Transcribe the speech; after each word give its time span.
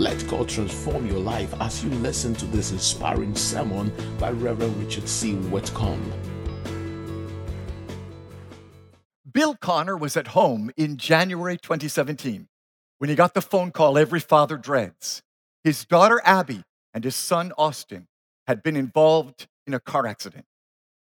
Let 0.00 0.26
God 0.28 0.48
transform 0.48 1.06
your 1.06 1.18
life 1.18 1.52
as 1.60 1.84
you 1.84 1.90
listen 1.90 2.32
to 2.36 2.46
this 2.46 2.72
inspiring 2.72 3.36
sermon 3.36 3.92
by 4.18 4.30
Reverend 4.30 4.82
Richard 4.82 5.06
C. 5.06 5.34
Whitcomb. 5.34 6.00
Bill 9.30 9.56
Connor 9.56 9.98
was 9.98 10.16
at 10.16 10.28
home 10.28 10.70
in 10.78 10.96
January 10.96 11.58
2017 11.58 12.48
when 12.96 13.10
he 13.10 13.14
got 13.14 13.34
the 13.34 13.42
phone 13.42 13.72
call 13.72 13.98
every 13.98 14.20
father 14.20 14.56
dreads. 14.56 15.20
His 15.64 15.84
daughter 15.84 16.22
Abby 16.24 16.62
and 16.94 17.04
his 17.04 17.14
son 17.14 17.52
Austin 17.58 18.06
had 18.46 18.62
been 18.62 18.76
involved 18.76 19.48
in 19.66 19.74
a 19.74 19.80
car 19.80 20.06
accident. 20.06 20.46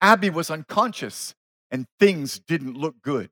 Abby 0.01 0.31
was 0.31 0.49
unconscious 0.49 1.35
and 1.69 1.85
things 1.99 2.39
didn't 2.39 2.75
look 2.75 2.95
good. 3.03 3.29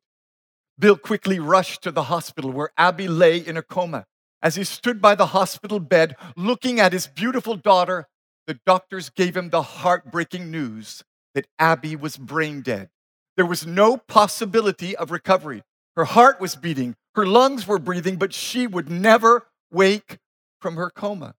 Bill 0.77 0.97
quickly 0.97 1.39
rushed 1.39 1.81
to 1.81 1.89
the 1.89 2.03
hospital 2.03 2.51
where 2.51 2.69
Abby 2.77 3.07
lay 3.07 3.39
in 3.39 3.57
a 3.57 3.63
coma. 3.63 4.05
As 4.41 4.55
he 4.55 4.63
stood 4.63 5.01
by 5.01 5.15
the 5.15 5.27
hospital 5.27 5.79
bed 5.79 6.15
looking 6.35 6.79
at 6.79 6.93
his 6.93 7.07
beautiful 7.07 7.55
daughter, 7.55 8.07
the 8.45 8.59
doctors 8.65 9.09
gave 9.09 9.35
him 9.35 9.49
the 9.49 9.61
heartbreaking 9.61 10.51
news 10.51 11.03
that 11.33 11.47
Abby 11.59 11.95
was 11.95 12.17
brain 12.17 12.61
dead. 12.61 12.89
There 13.35 13.45
was 13.45 13.67
no 13.67 13.97
possibility 13.97 14.95
of 14.95 15.11
recovery. 15.11 15.63
Her 15.95 16.05
heart 16.05 16.39
was 16.39 16.55
beating, 16.55 16.95
her 17.15 17.25
lungs 17.25 17.67
were 17.67 17.79
breathing, 17.79 18.17
but 18.17 18.33
she 18.33 18.67
would 18.67 18.89
never 18.89 19.47
wake 19.71 20.19
from 20.61 20.75
her 20.75 20.89
coma. 20.89 21.33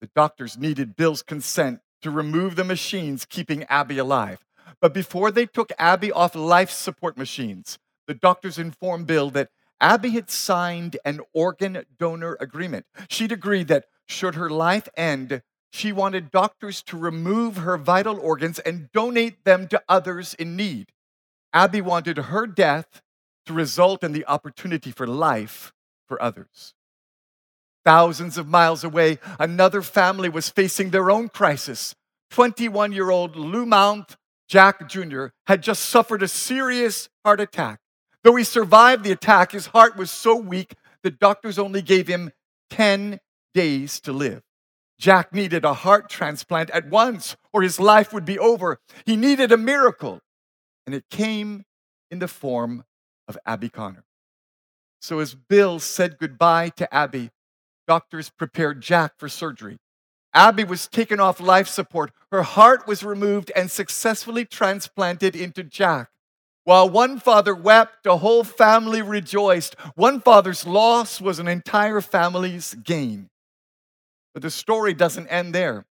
The 0.00 0.10
doctors 0.14 0.56
needed 0.56 0.96
Bill's 0.96 1.22
consent 1.22 1.80
to 2.02 2.10
remove 2.10 2.54
the 2.54 2.64
machines 2.64 3.24
keeping 3.24 3.64
Abby 3.64 3.98
alive. 3.98 4.44
But 4.80 4.94
before 4.94 5.32
they 5.32 5.46
took 5.46 5.72
Abby 5.78 6.12
off 6.12 6.36
life 6.36 6.70
support 6.70 7.18
machines, 7.18 7.78
the 8.06 8.14
doctors 8.14 8.58
informed 8.58 9.08
Bill 9.08 9.30
that 9.30 9.50
Abby 9.80 10.10
had 10.10 10.30
signed 10.30 10.96
an 11.04 11.20
organ 11.32 11.84
donor 11.98 12.36
agreement. 12.40 12.86
She'd 13.08 13.32
agreed 13.32 13.68
that 13.68 13.86
should 14.06 14.34
her 14.34 14.50
life 14.50 14.88
end, 14.96 15.42
she 15.70 15.92
wanted 15.92 16.30
doctors 16.30 16.82
to 16.84 16.96
remove 16.96 17.58
her 17.58 17.76
vital 17.76 18.18
organs 18.18 18.58
and 18.58 18.90
donate 18.92 19.44
them 19.44 19.68
to 19.68 19.82
others 19.88 20.34
in 20.34 20.56
need. 20.56 20.92
Abby 21.52 21.80
wanted 21.80 22.16
her 22.16 22.46
death 22.46 23.02
to 23.46 23.52
result 23.52 24.02
in 24.02 24.12
the 24.12 24.26
opportunity 24.26 24.90
for 24.90 25.06
life 25.06 25.72
for 26.06 26.20
others. 26.22 26.74
Thousands 27.84 28.36
of 28.36 28.48
miles 28.48 28.84
away, 28.84 29.18
another 29.38 29.82
family 29.82 30.28
was 30.28 30.48
facing 30.48 30.90
their 30.90 31.10
own 31.10 31.28
crisis. 31.28 31.94
21 32.30 32.92
year 32.92 33.10
old 33.10 33.36
Lou 33.36 33.64
Mount 33.64 34.16
Jack 34.48 34.88
Jr. 34.88 35.26
had 35.46 35.62
just 35.62 35.84
suffered 35.84 36.22
a 36.22 36.28
serious 36.28 37.08
heart 37.24 37.40
attack. 37.40 37.80
Though 38.28 38.36
he 38.36 38.44
survived 38.44 39.04
the 39.04 39.12
attack, 39.12 39.52
his 39.52 39.68
heart 39.68 39.96
was 39.96 40.10
so 40.10 40.36
weak 40.36 40.74
that 41.02 41.18
doctors 41.18 41.58
only 41.58 41.80
gave 41.80 42.08
him 42.08 42.30
10 42.68 43.20
days 43.54 44.00
to 44.00 44.12
live. 44.12 44.42
Jack 44.98 45.32
needed 45.32 45.64
a 45.64 45.72
heart 45.72 46.10
transplant 46.10 46.68
at 46.72 46.90
once, 46.90 47.38
or 47.54 47.62
his 47.62 47.80
life 47.80 48.12
would 48.12 48.26
be 48.26 48.38
over. 48.38 48.80
He 49.06 49.16
needed 49.16 49.50
a 49.50 49.56
miracle, 49.56 50.20
and 50.86 50.94
it 50.94 51.08
came 51.10 51.64
in 52.10 52.18
the 52.18 52.28
form 52.28 52.84
of 53.28 53.38
Abby 53.46 53.70
Connor. 53.70 54.04
So, 55.00 55.20
as 55.20 55.34
Bill 55.34 55.78
said 55.78 56.18
goodbye 56.18 56.68
to 56.76 56.94
Abby, 56.94 57.30
doctors 57.86 58.28
prepared 58.28 58.82
Jack 58.82 59.12
for 59.16 59.30
surgery. 59.30 59.78
Abby 60.34 60.64
was 60.64 60.86
taken 60.86 61.18
off 61.18 61.40
life 61.40 61.66
support. 61.66 62.12
Her 62.30 62.42
heart 62.42 62.86
was 62.86 63.02
removed 63.02 63.50
and 63.56 63.70
successfully 63.70 64.44
transplanted 64.44 65.34
into 65.34 65.64
Jack. 65.64 66.10
While 66.68 66.90
one 66.90 67.18
father 67.18 67.54
wept, 67.54 68.04
a 68.04 68.18
whole 68.18 68.44
family 68.44 69.00
rejoiced. 69.00 69.74
One 69.94 70.20
father's 70.20 70.66
loss 70.66 71.18
was 71.18 71.38
an 71.38 71.48
entire 71.48 72.02
family's 72.02 72.74
gain. 72.74 73.30
But 74.34 74.42
the 74.42 74.50
story 74.50 74.92
doesn't 74.92 75.28
end 75.28 75.54
there. 75.54 75.86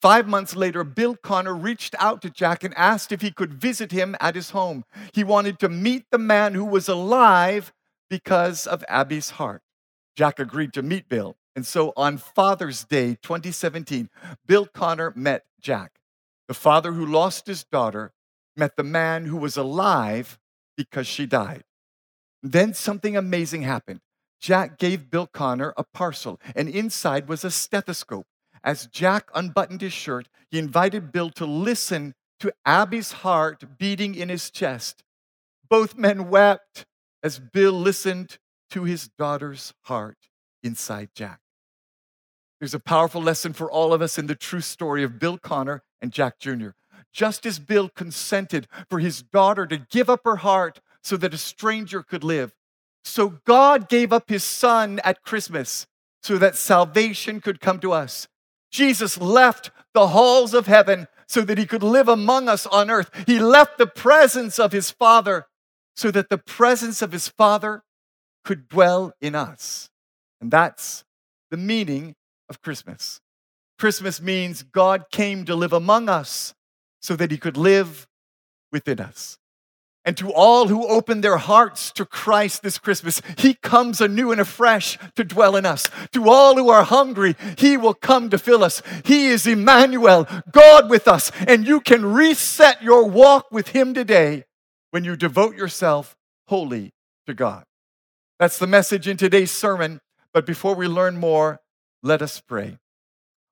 Five 0.00 0.28
months 0.28 0.54
later, 0.54 0.84
Bill 0.84 1.16
Connor 1.16 1.56
reached 1.56 1.96
out 1.98 2.22
to 2.22 2.30
Jack 2.30 2.62
and 2.62 2.72
asked 2.78 3.10
if 3.10 3.22
he 3.22 3.32
could 3.32 3.54
visit 3.54 3.90
him 3.90 4.14
at 4.20 4.36
his 4.36 4.50
home. 4.50 4.84
He 5.12 5.24
wanted 5.24 5.58
to 5.58 5.68
meet 5.68 6.04
the 6.12 6.18
man 6.18 6.54
who 6.54 6.64
was 6.64 6.88
alive 6.88 7.72
because 8.08 8.68
of 8.68 8.84
Abby's 8.88 9.30
heart. 9.30 9.62
Jack 10.14 10.38
agreed 10.38 10.72
to 10.74 10.82
meet 10.82 11.08
Bill. 11.08 11.38
And 11.56 11.66
so 11.66 11.92
on 11.96 12.18
Father's 12.18 12.84
Day 12.84 13.18
2017, 13.20 14.08
Bill 14.46 14.66
Connor 14.66 15.12
met 15.16 15.42
Jack, 15.60 15.98
the 16.46 16.54
father 16.54 16.92
who 16.92 17.04
lost 17.04 17.48
his 17.48 17.64
daughter 17.64 18.12
met 18.60 18.76
the 18.76 18.84
man 18.84 19.24
who 19.24 19.38
was 19.38 19.56
alive 19.56 20.38
because 20.76 21.06
she 21.06 21.26
died. 21.26 21.64
Then 22.42 22.74
something 22.74 23.16
amazing 23.16 23.62
happened. 23.62 24.00
Jack 24.40 24.78
gave 24.78 25.10
Bill 25.10 25.26
Connor 25.26 25.74
a 25.76 25.84
parcel, 25.84 26.38
and 26.54 26.68
inside 26.68 27.26
was 27.26 27.42
a 27.42 27.50
stethoscope. 27.50 28.26
As 28.62 28.86
Jack 28.86 29.30
unbuttoned 29.34 29.80
his 29.80 29.94
shirt, 29.94 30.28
he 30.50 30.58
invited 30.58 31.10
Bill 31.10 31.30
to 31.30 31.46
listen 31.46 32.14
to 32.40 32.52
Abby's 32.64 33.12
heart 33.12 33.78
beating 33.78 34.14
in 34.14 34.28
his 34.28 34.50
chest. 34.50 35.02
Both 35.68 35.96
men 35.96 36.28
wept 36.28 36.84
as 37.22 37.38
Bill 37.38 37.72
listened 37.72 38.38
to 38.70 38.84
his 38.84 39.08
daughter's 39.18 39.72
heart 39.84 40.18
inside 40.62 41.10
Jack. 41.14 41.40
There's 42.60 42.74
a 42.74 42.80
powerful 42.80 43.22
lesson 43.22 43.54
for 43.54 43.70
all 43.70 43.94
of 43.94 44.02
us 44.02 44.18
in 44.18 44.26
the 44.26 44.34
true 44.34 44.60
story 44.60 45.02
of 45.02 45.18
Bill 45.18 45.38
Connor 45.38 45.82
and 46.02 46.12
Jack 46.12 46.38
Jr 46.38 46.70
just 47.12 47.46
as 47.46 47.58
Bill 47.58 47.88
consented 47.88 48.68
for 48.88 48.98
his 48.98 49.22
daughter 49.22 49.66
to 49.66 49.78
give 49.78 50.08
up 50.08 50.20
her 50.24 50.36
heart 50.36 50.80
so 51.02 51.16
that 51.16 51.34
a 51.34 51.38
stranger 51.38 52.02
could 52.02 52.24
live. 52.24 52.54
So 53.04 53.40
God 53.46 53.88
gave 53.88 54.12
up 54.12 54.28
his 54.28 54.44
son 54.44 55.00
at 55.04 55.22
Christmas 55.22 55.86
so 56.22 56.38
that 56.38 56.56
salvation 56.56 57.40
could 57.40 57.60
come 57.60 57.80
to 57.80 57.92
us. 57.92 58.28
Jesus 58.70 59.18
left 59.18 59.70
the 59.94 60.08
halls 60.08 60.54
of 60.54 60.66
heaven 60.66 61.08
so 61.26 61.40
that 61.42 61.58
he 61.58 61.66
could 61.66 61.82
live 61.82 62.08
among 62.08 62.48
us 62.48 62.66
on 62.66 62.90
earth. 62.90 63.10
He 63.26 63.38
left 63.38 63.78
the 63.78 63.86
presence 63.86 64.58
of 64.58 64.72
his 64.72 64.90
Father 64.90 65.46
so 65.96 66.10
that 66.10 66.28
the 66.28 66.38
presence 66.38 67.02
of 67.02 67.12
his 67.12 67.28
Father 67.28 67.82
could 68.44 68.68
dwell 68.68 69.12
in 69.20 69.34
us. 69.34 69.90
And 70.40 70.50
that's 70.50 71.04
the 71.50 71.56
meaning 71.56 72.14
of 72.48 72.62
Christmas. 72.62 73.20
Christmas 73.78 74.20
means 74.20 74.62
God 74.62 75.04
came 75.10 75.44
to 75.46 75.54
live 75.54 75.72
among 75.72 76.08
us 76.08 76.54
so 77.00 77.16
that 77.16 77.30
he 77.30 77.38
could 77.38 77.56
live 77.56 78.06
within 78.70 79.00
us. 79.00 79.38
And 80.04 80.16
to 80.16 80.32
all 80.32 80.68
who 80.68 80.86
open 80.86 81.20
their 81.20 81.36
hearts 81.36 81.92
to 81.92 82.06
Christ 82.06 82.62
this 82.62 82.78
Christmas, 82.78 83.20
He 83.36 83.52
comes 83.52 84.00
anew 84.00 84.32
and 84.32 84.40
afresh 84.40 84.98
to 85.14 85.24
dwell 85.24 85.56
in 85.56 85.66
us. 85.66 85.90
To 86.12 86.30
all 86.30 86.56
who 86.56 86.70
are 86.70 86.84
hungry, 86.84 87.36
He 87.58 87.76
will 87.76 87.92
come 87.92 88.30
to 88.30 88.38
fill 88.38 88.64
us. 88.64 88.82
He 89.04 89.26
is 89.26 89.46
Emmanuel, 89.46 90.26
God 90.50 90.88
with 90.88 91.06
us. 91.06 91.30
And 91.46 91.66
you 91.66 91.80
can 91.80 92.06
reset 92.06 92.82
your 92.82 93.06
walk 93.06 93.52
with 93.52 93.68
Him 93.68 93.92
today 93.92 94.44
when 94.90 95.04
you 95.04 95.16
devote 95.16 95.54
yourself 95.54 96.16
wholly 96.46 96.92
to 97.26 97.34
God. 97.34 97.64
That's 98.38 98.58
the 98.58 98.66
message 98.66 99.06
in 99.06 99.18
today's 99.18 99.50
sermon. 99.50 100.00
But 100.32 100.46
before 100.46 100.74
we 100.74 100.88
learn 100.88 101.18
more, 101.18 101.60
let 102.02 102.22
us 102.22 102.40
pray. 102.40 102.78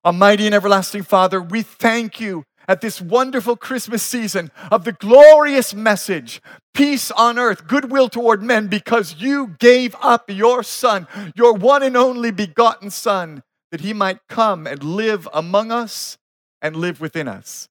Almighty 0.03 0.47
and 0.47 0.55
everlasting 0.55 1.03
Father, 1.03 1.39
we 1.39 1.61
thank 1.61 2.19
you 2.19 2.43
at 2.69 2.81
this 2.81 3.01
wonderful 3.01 3.57
Christmas 3.57 4.03
season 4.03 4.51
of 4.71 4.85
the 4.85 4.91
glorious 4.93 5.73
message 5.73 6.39
peace 6.75 7.11
on 7.11 7.37
earth, 7.37 7.67
goodwill 7.67 8.07
toward 8.07 8.43
men, 8.43 8.67
because 8.67 9.15
you 9.17 9.55
gave 9.59 9.95
up 10.01 10.29
your 10.29 10.63
Son, 10.63 11.07
your 11.35 11.53
one 11.53 11.83
and 11.83 11.97
only 11.97 12.31
begotten 12.31 12.91
Son, 12.91 13.43
that 13.71 13.81
he 13.81 13.91
might 13.91 14.19
come 14.29 14.67
and 14.67 14.83
live 14.83 15.27
among 15.33 15.71
us 15.71 16.17
and 16.61 16.75
live 16.75 17.01
within 17.01 17.27
us. 17.27 17.67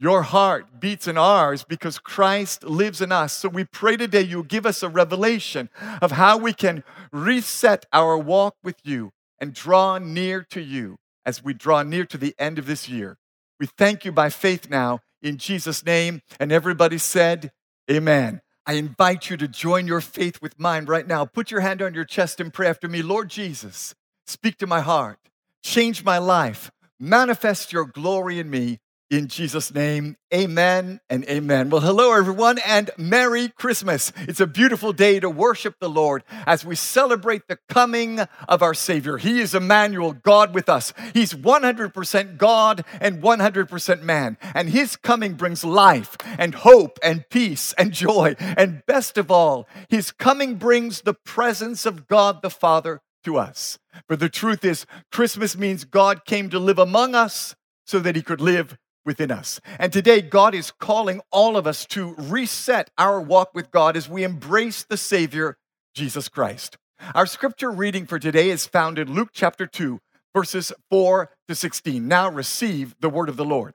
Your 0.00 0.22
heart 0.22 0.80
beats 0.80 1.06
in 1.06 1.16
ours 1.16 1.62
because 1.62 1.98
Christ 1.98 2.64
lives 2.64 3.00
in 3.00 3.12
us. 3.12 3.34
So 3.34 3.48
we 3.48 3.64
pray 3.64 3.96
today 3.96 4.22
you 4.22 4.42
give 4.42 4.66
us 4.66 4.82
a 4.82 4.88
revelation 4.88 5.68
of 6.00 6.12
how 6.12 6.38
we 6.38 6.52
can 6.52 6.82
reset 7.12 7.86
our 7.92 8.18
walk 8.18 8.56
with 8.64 8.76
you 8.82 9.10
and 9.38 9.52
draw 9.52 9.98
near 9.98 10.42
to 10.50 10.60
you 10.60 10.96
as 11.24 11.44
we 11.44 11.54
draw 11.54 11.82
near 11.82 12.04
to 12.06 12.18
the 12.18 12.34
end 12.38 12.58
of 12.58 12.66
this 12.66 12.88
year. 12.88 13.18
We 13.62 13.66
thank 13.66 14.04
you 14.04 14.10
by 14.10 14.28
faith 14.28 14.68
now 14.68 15.02
in 15.22 15.36
Jesus' 15.36 15.86
name. 15.86 16.20
And 16.40 16.50
everybody 16.50 16.98
said, 16.98 17.52
Amen. 17.88 18.40
I 18.66 18.72
invite 18.72 19.30
you 19.30 19.36
to 19.36 19.46
join 19.46 19.86
your 19.86 20.00
faith 20.00 20.42
with 20.42 20.58
mine 20.58 20.86
right 20.86 21.06
now. 21.06 21.26
Put 21.26 21.52
your 21.52 21.60
hand 21.60 21.80
on 21.80 21.94
your 21.94 22.04
chest 22.04 22.40
and 22.40 22.52
pray 22.52 22.66
after 22.66 22.88
me. 22.88 23.02
Lord 23.02 23.30
Jesus, 23.30 23.94
speak 24.26 24.58
to 24.58 24.66
my 24.66 24.80
heart, 24.80 25.20
change 25.62 26.02
my 26.02 26.18
life, 26.18 26.72
manifest 26.98 27.72
your 27.72 27.84
glory 27.84 28.40
in 28.40 28.50
me 28.50 28.80
in 29.12 29.28
Jesus' 29.28 29.74
name, 29.74 30.16
amen 30.32 30.98
and 31.10 31.24
amen. 31.26 31.68
Well, 31.68 31.82
hello, 31.82 32.14
everyone, 32.14 32.58
and 32.66 32.90
Merry 32.96 33.50
Christmas. 33.50 34.10
It's 34.16 34.40
a 34.40 34.46
beautiful 34.46 34.94
day 34.94 35.20
to 35.20 35.28
worship 35.28 35.74
the 35.80 35.90
Lord 35.90 36.24
as 36.46 36.64
we 36.64 36.74
celebrate 36.74 37.46
the 37.46 37.58
coming 37.68 38.20
of 38.48 38.62
our 38.62 38.72
Savior. 38.72 39.18
He 39.18 39.40
is 39.40 39.54
Emmanuel, 39.54 40.14
God 40.14 40.54
with 40.54 40.70
us. 40.70 40.94
He's 41.12 41.34
100% 41.34 42.38
God 42.38 42.84
and 43.02 43.22
100% 43.22 44.02
man. 44.02 44.38
And 44.54 44.70
His 44.70 44.96
coming 44.96 45.34
brings 45.34 45.62
life 45.62 46.16
and 46.38 46.54
hope 46.54 46.98
and 47.02 47.28
peace 47.28 47.74
and 47.74 47.92
joy. 47.92 48.34
And 48.38 48.82
best 48.86 49.18
of 49.18 49.30
all, 49.30 49.68
His 49.90 50.10
coming 50.10 50.54
brings 50.54 51.02
the 51.02 51.14
presence 51.14 51.84
of 51.84 52.08
God 52.08 52.40
the 52.40 52.50
Father 52.50 53.02
to 53.24 53.36
us. 53.36 53.78
For 54.08 54.16
the 54.16 54.30
truth 54.30 54.64
is, 54.64 54.86
Christmas 55.12 55.54
means 55.54 55.84
God 55.84 56.24
came 56.24 56.48
to 56.48 56.58
live 56.58 56.78
among 56.78 57.14
us 57.14 57.54
so 57.84 57.98
that 57.98 58.16
he 58.16 58.22
could 58.22 58.40
live 58.40 58.78
within 59.04 59.30
us. 59.30 59.60
And 59.78 59.92
today, 59.92 60.20
God 60.20 60.54
is 60.54 60.70
calling 60.70 61.20
all 61.30 61.56
of 61.56 61.66
us 61.66 61.86
to 61.86 62.14
reset 62.16 62.90
our 62.98 63.20
walk 63.20 63.54
with 63.54 63.70
God 63.70 63.96
as 63.96 64.08
we 64.08 64.24
embrace 64.24 64.84
the 64.84 64.96
Savior, 64.96 65.56
Jesus 65.94 66.28
Christ. 66.28 66.78
Our 67.14 67.26
scripture 67.26 67.70
reading 67.70 68.06
for 68.06 68.18
today 68.18 68.50
is 68.50 68.66
found 68.66 68.98
in 68.98 69.12
Luke 69.12 69.30
chapter 69.32 69.66
2, 69.66 70.00
verses 70.34 70.72
4 70.90 71.30
to 71.48 71.54
16. 71.54 72.06
Now 72.06 72.30
receive 72.30 72.94
the 73.00 73.10
word 73.10 73.28
of 73.28 73.36
the 73.36 73.44
Lord. 73.44 73.74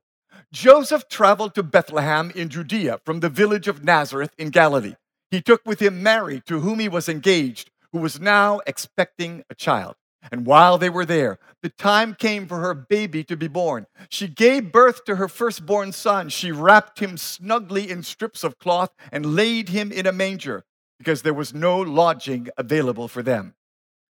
Joseph 0.54 1.10
traveled 1.10 1.54
to 1.56 1.64
Bethlehem 1.64 2.32
in 2.34 2.48
Judea 2.48 3.02
from 3.04 3.20
the 3.20 3.30
village 3.30 3.68
of 3.68 3.84
Nazareth 3.84 4.34
in 4.38 4.50
Galilee. 4.50 4.96
He 5.30 5.42
took 5.42 5.66
with 5.66 5.82
him 5.82 6.02
Mary, 6.02 6.42
to 6.46 6.62
whom 6.62 6.80
he 6.80 6.88
was 6.88 7.10
engaged, 7.10 7.70
who 7.92 8.00
was 8.00 8.20
now 8.20 8.62
expecting 8.66 9.44
a 9.50 9.56
child. 9.56 9.96
And 10.32 10.46
while 10.46 10.78
they 10.78 10.90
were 10.90 11.06
there, 11.06 11.40
the 11.62 11.70
time 11.70 12.14
came 12.14 12.48
for 12.48 12.60
her 12.60 12.74
baby 12.74 13.24
to 13.26 13.38
be 13.38 13.48
born. 13.48 13.88
She 14.10 14.28
gave 14.28 14.72
birth 14.72 15.06
to 15.06 15.16
her 15.16 15.28
firstborn 15.28 15.92
son. 15.92 16.30
She 16.30 16.52
wrapped 16.52 17.00
him 17.00 17.18
snugly 17.18 17.90
in 17.90 18.04
strips 18.04 18.44
of 18.44 18.60
cloth 18.60 18.92
and 19.12 19.36
laid 19.36 19.70
him 19.70 19.92
in 19.92 20.06
a 20.06 20.12
manger 20.12 20.66
because 20.98 21.22
there 21.22 21.34
was 21.34 21.54
no 21.54 21.80
lodging 21.80 22.50
available 22.58 23.08
for 23.08 23.22
them. 23.22 23.56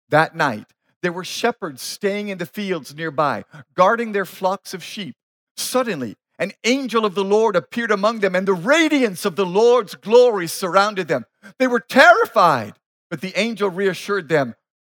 That 0.10 0.36
night, 0.36 0.68
there 1.02 1.14
were 1.14 1.24
shepherds 1.24 1.82
staying 1.82 2.30
in 2.30 2.38
the 2.38 2.46
fields 2.46 2.96
nearby, 2.96 3.46
guarding 3.76 4.12
their 4.12 4.26
flocks 4.26 4.74
of 4.74 4.84
sheep. 4.84 5.16
Suddenly, 5.58 6.16
an 6.40 6.52
angel 6.64 7.06
of 7.06 7.16
the 7.16 7.24
Lord 7.24 7.56
appeared 7.56 7.92
among 7.92 8.20
them, 8.20 8.36
and 8.36 8.48
the 8.48 8.54
radiance 8.54 9.26
of 9.26 9.36
the 9.36 9.46
Lord's 9.46 9.96
glory 9.96 10.48
surrounded 10.48 11.08
them. 11.08 11.26
They 11.60 11.68
were 11.68 11.80
terrified, 11.80 12.74
but 13.10 13.22
the 13.22 13.38
angel 13.38 13.70
reassured 13.70 14.30
them. 14.30 14.56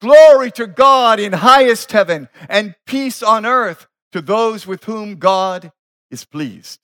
Glory 0.00 0.50
to 0.52 0.66
God 0.66 1.18
in 1.18 1.32
highest 1.32 1.92
heaven, 1.92 2.28
and 2.48 2.76
peace 2.86 3.22
on 3.22 3.44
earth 3.44 3.86
to 4.12 4.20
those 4.20 4.66
with 4.66 4.84
whom 4.84 5.16
God 5.16 5.72
is 6.10 6.24
pleased. 6.24 6.80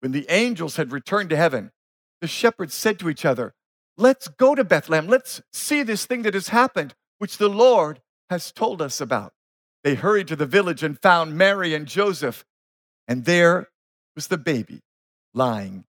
When 0.00 0.12
the 0.12 0.26
angels 0.28 0.76
had 0.76 0.92
returned 0.92 1.30
to 1.30 1.36
heaven, 1.36 1.72
the 2.20 2.26
shepherds 2.26 2.74
said 2.74 2.98
to 2.98 3.10
each 3.10 3.24
other, 3.24 3.54
Let's 3.98 4.28
go 4.28 4.54
to 4.54 4.64
Bethlehem. 4.64 5.06
Let's 5.06 5.42
see 5.52 5.82
this 5.82 6.06
thing 6.06 6.22
that 6.22 6.34
has 6.34 6.48
happened, 6.48 6.94
which 7.18 7.38
the 7.38 7.48
Lord 7.48 8.00
has 8.28 8.52
told 8.52 8.82
us 8.82 9.00
about. 9.00 9.32
They 9.84 9.94
hurried 9.94 10.28
to 10.28 10.36
the 10.36 10.46
village 10.46 10.82
and 10.82 11.00
found 11.00 11.36
Mary 11.36 11.74
and 11.74 11.86
Joseph, 11.86 12.44
and 13.06 13.24
there 13.24 13.68
was 14.14 14.26
the 14.26 14.38
baby 14.38 14.82
lying 15.32 15.84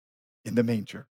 in 0.43 0.55
the 0.55 0.63
manger. 0.63 1.07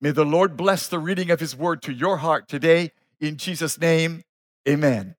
May 0.00 0.10
the 0.10 0.24
Lord 0.24 0.56
bless 0.56 0.88
the 0.88 0.98
reading 0.98 1.30
of 1.30 1.40
his 1.40 1.56
word 1.56 1.82
to 1.82 1.92
your 1.92 2.18
heart 2.18 2.48
today. 2.48 2.92
In 3.20 3.36
Jesus' 3.36 3.80
name, 3.80 4.22
amen. 4.68 5.16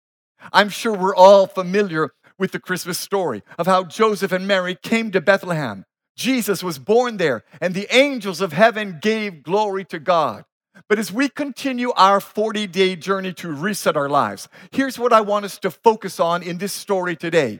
I'm 0.52 0.70
sure 0.70 0.94
we're 0.94 1.16
all 1.16 1.48
familiar 1.48 2.12
with 2.38 2.52
the 2.52 2.60
Christmas 2.60 2.98
story 2.98 3.44
of 3.58 3.68
how 3.68 3.84
Joseph 3.84 4.32
and 4.32 4.48
Mary 4.48 4.76
came 4.76 5.12
to 5.12 5.22
Bethlehem. 5.22 5.86
Jesus 6.16 6.64
was 6.64 6.78
born 6.78 7.18
there, 7.18 7.44
and 7.62 7.74
the 7.74 7.88
angels 7.96 8.42
of 8.42 8.54
heaven 8.54 9.00
gave 9.02 9.44
glory 9.44 9.86
to 9.86 10.00
God. 10.00 10.46
But 10.90 11.00
as 11.00 11.12
we 11.12 11.30
continue 11.30 11.92
our 11.96 12.20
40 12.20 12.68
day 12.68 12.96
journey 12.96 13.34
to 13.34 13.52
reset 13.52 13.96
our 13.96 14.10
lives, 14.10 14.48
here's 14.72 15.00
what 15.00 15.14
I 15.14 15.22
want 15.22 15.46
us 15.46 15.58
to 15.60 15.72
focus 15.72 16.20
on 16.20 16.44
in 16.44 16.58
this 16.58 16.74
story 16.74 17.16
today. 17.16 17.60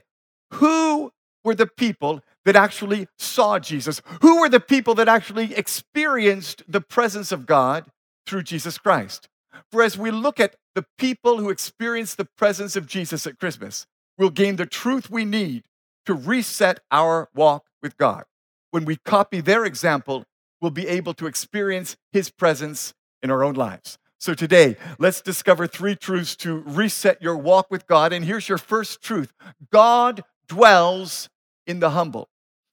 Who 0.54 1.12
were 1.44 1.54
the 1.54 1.66
people 1.66 2.20
that 2.44 2.56
actually 2.56 3.08
saw 3.18 3.58
Jesus? 3.58 4.02
Who 4.20 4.40
were 4.40 4.48
the 4.48 4.60
people 4.60 4.94
that 4.96 5.08
actually 5.08 5.54
experienced 5.54 6.62
the 6.68 6.80
presence 6.80 7.32
of 7.32 7.46
God 7.46 7.86
through 8.26 8.42
Jesus 8.42 8.78
Christ? 8.78 9.28
For 9.70 9.82
as 9.82 9.98
we 9.98 10.10
look 10.10 10.40
at 10.40 10.56
the 10.74 10.84
people 10.98 11.38
who 11.38 11.50
experience 11.50 12.14
the 12.14 12.24
presence 12.24 12.76
of 12.76 12.86
Jesus 12.86 13.26
at 13.26 13.38
Christmas, 13.38 13.86
we'll 14.18 14.30
gain 14.30 14.56
the 14.56 14.66
truth 14.66 15.10
we 15.10 15.24
need 15.24 15.64
to 16.06 16.14
reset 16.14 16.80
our 16.90 17.28
walk 17.34 17.64
with 17.82 17.96
God. 17.96 18.24
When 18.70 18.84
we 18.84 18.96
copy 18.96 19.40
their 19.40 19.64
example, 19.64 20.24
we'll 20.60 20.70
be 20.70 20.88
able 20.88 21.14
to 21.14 21.26
experience 21.26 21.96
His 22.12 22.30
presence 22.30 22.94
in 23.22 23.30
our 23.30 23.44
own 23.44 23.54
lives. 23.54 23.98
So 24.18 24.32
today, 24.32 24.76
let's 24.98 25.20
discover 25.20 25.66
three 25.66 25.96
truths 25.96 26.34
to 26.36 26.60
reset 26.66 27.20
your 27.20 27.36
walk 27.36 27.70
with 27.70 27.86
God. 27.86 28.12
And 28.12 28.24
here's 28.24 28.48
your 28.48 28.58
first 28.58 29.02
truth 29.02 29.32
God 29.70 30.24
dwells 30.48 31.28
in 31.66 31.80
the 31.80 31.90
humble. 31.90 32.28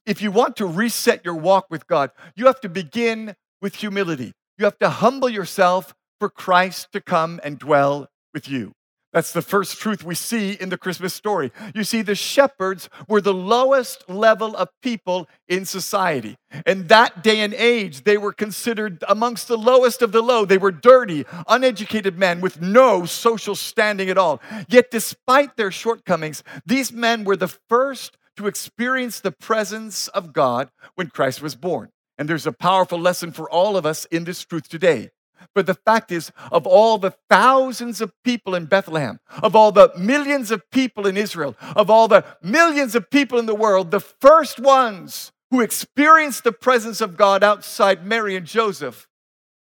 If 0.05 0.21
you 0.21 0.31
want 0.31 0.55
to 0.57 0.65
reset 0.65 1.23
your 1.23 1.35
walk 1.35 1.67
with 1.69 1.87
God, 1.87 2.11
you 2.35 2.45
have 2.47 2.61
to 2.61 2.69
begin 2.69 3.35
with 3.61 3.75
humility. 3.75 4.33
You 4.57 4.65
have 4.65 4.79
to 4.79 4.89
humble 4.89 5.29
yourself 5.29 5.93
for 6.21 6.29
Christ 6.29 6.91
to 6.91 7.01
come 7.01 7.39
and 7.43 7.57
dwell 7.57 8.07
with 8.31 8.47
you. 8.47 8.73
That's 9.11 9.33
the 9.33 9.41
first 9.41 9.79
truth 9.79 10.03
we 10.03 10.13
see 10.13 10.51
in 10.51 10.69
the 10.69 10.77
Christmas 10.77 11.15
story. 11.15 11.51
You 11.73 11.83
see, 11.83 12.03
the 12.03 12.13
shepherds 12.13 12.89
were 13.07 13.21
the 13.21 13.33
lowest 13.33 14.07
level 14.07 14.55
of 14.55 14.69
people 14.83 15.27
in 15.49 15.65
society. 15.65 16.35
In 16.67 16.85
that 16.87 17.23
day 17.23 17.39
and 17.39 17.55
age, 17.55 18.03
they 18.03 18.19
were 18.19 18.33
considered 18.33 19.03
amongst 19.09 19.47
the 19.47 19.57
lowest 19.57 20.03
of 20.03 20.11
the 20.11 20.21
low. 20.21 20.45
They 20.45 20.59
were 20.59 20.71
dirty, 20.71 21.25
uneducated 21.47 22.19
men 22.19 22.39
with 22.39 22.61
no 22.61 23.05
social 23.05 23.55
standing 23.55 24.11
at 24.11 24.19
all. 24.19 24.43
Yet, 24.69 24.91
despite 24.91 25.57
their 25.57 25.71
shortcomings, 25.71 26.43
these 26.67 26.93
men 26.93 27.23
were 27.23 27.35
the 27.35 27.47
first 27.47 28.15
to 28.37 28.45
experience 28.45 29.19
the 29.19 29.31
presence 29.31 30.07
of 30.09 30.33
God 30.33 30.69
when 30.93 31.07
Christ 31.07 31.41
was 31.41 31.55
born. 31.55 31.89
And 32.15 32.29
there's 32.29 32.45
a 32.45 32.53
powerful 32.53 32.99
lesson 32.99 33.31
for 33.31 33.49
all 33.49 33.75
of 33.75 33.87
us 33.87 34.05
in 34.05 34.25
this 34.25 34.45
truth 34.45 34.69
today. 34.69 35.09
But 35.53 35.65
the 35.65 35.73
fact 35.73 36.11
is, 36.11 36.31
of 36.51 36.65
all 36.65 36.97
the 36.97 37.15
thousands 37.29 38.01
of 38.01 38.13
people 38.23 38.55
in 38.55 38.65
Bethlehem, 38.65 39.19
of 39.41 39.55
all 39.55 39.71
the 39.71 39.91
millions 39.97 40.51
of 40.51 40.69
people 40.71 41.07
in 41.07 41.17
Israel, 41.17 41.55
of 41.75 41.89
all 41.89 42.07
the 42.07 42.23
millions 42.41 42.95
of 42.95 43.09
people 43.09 43.39
in 43.39 43.45
the 43.45 43.55
world, 43.55 43.91
the 43.91 43.99
first 43.99 44.59
ones 44.59 45.31
who 45.49 45.61
experienced 45.61 46.43
the 46.43 46.51
presence 46.51 47.01
of 47.01 47.17
God 47.17 47.43
outside 47.43 48.05
Mary 48.05 48.35
and 48.35 48.45
Joseph 48.45 49.07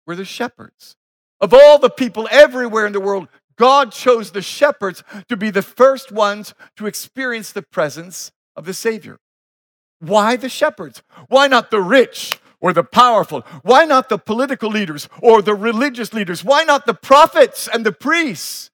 were 0.07 0.15
the 0.15 0.25
shepherds. 0.25 0.95
Of 1.39 1.53
all 1.53 1.77
the 1.77 1.89
people 1.89 2.27
everywhere 2.31 2.87
in 2.87 2.93
the 2.93 2.99
world, 2.99 3.27
God 3.57 3.91
chose 3.91 4.31
the 4.31 4.41
shepherds 4.41 5.03
to 5.29 5.37
be 5.37 5.49
the 5.49 5.61
first 5.61 6.11
ones 6.11 6.53
to 6.77 6.87
experience 6.87 7.51
the 7.51 7.61
presence 7.61 8.31
of 8.55 8.65
the 8.65 8.73
Savior. 8.73 9.19
Why 9.99 10.35
the 10.35 10.49
shepherds? 10.49 11.03
Why 11.27 11.47
not 11.47 11.71
the 11.71 11.81
rich 11.81 12.39
or 12.59 12.73
the 12.73 12.83
powerful? 12.83 13.41
Why 13.63 13.85
not 13.85 14.09
the 14.09 14.17
political 14.17 14.69
leaders 14.69 15.07
or 15.21 15.41
the 15.41 15.55
religious 15.55 16.13
leaders? 16.13 16.43
Why 16.43 16.63
not 16.63 16.85
the 16.85 16.93
prophets 16.93 17.67
and 17.71 17.85
the 17.85 17.91
priests? 17.91 18.71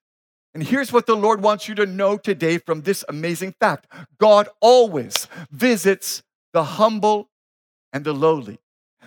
And 0.54 0.62
here's 0.62 0.92
what 0.92 1.06
the 1.06 1.16
Lord 1.16 1.42
wants 1.42 1.68
you 1.68 1.74
to 1.76 1.86
know 1.86 2.16
today 2.18 2.58
from 2.58 2.82
this 2.82 3.04
amazing 3.08 3.54
fact 3.58 3.86
God 4.18 4.48
always 4.60 5.26
visits 5.50 6.22
the 6.52 6.64
humble 6.64 7.30
and 7.92 8.04
the 8.04 8.12
lowly. 8.12 8.58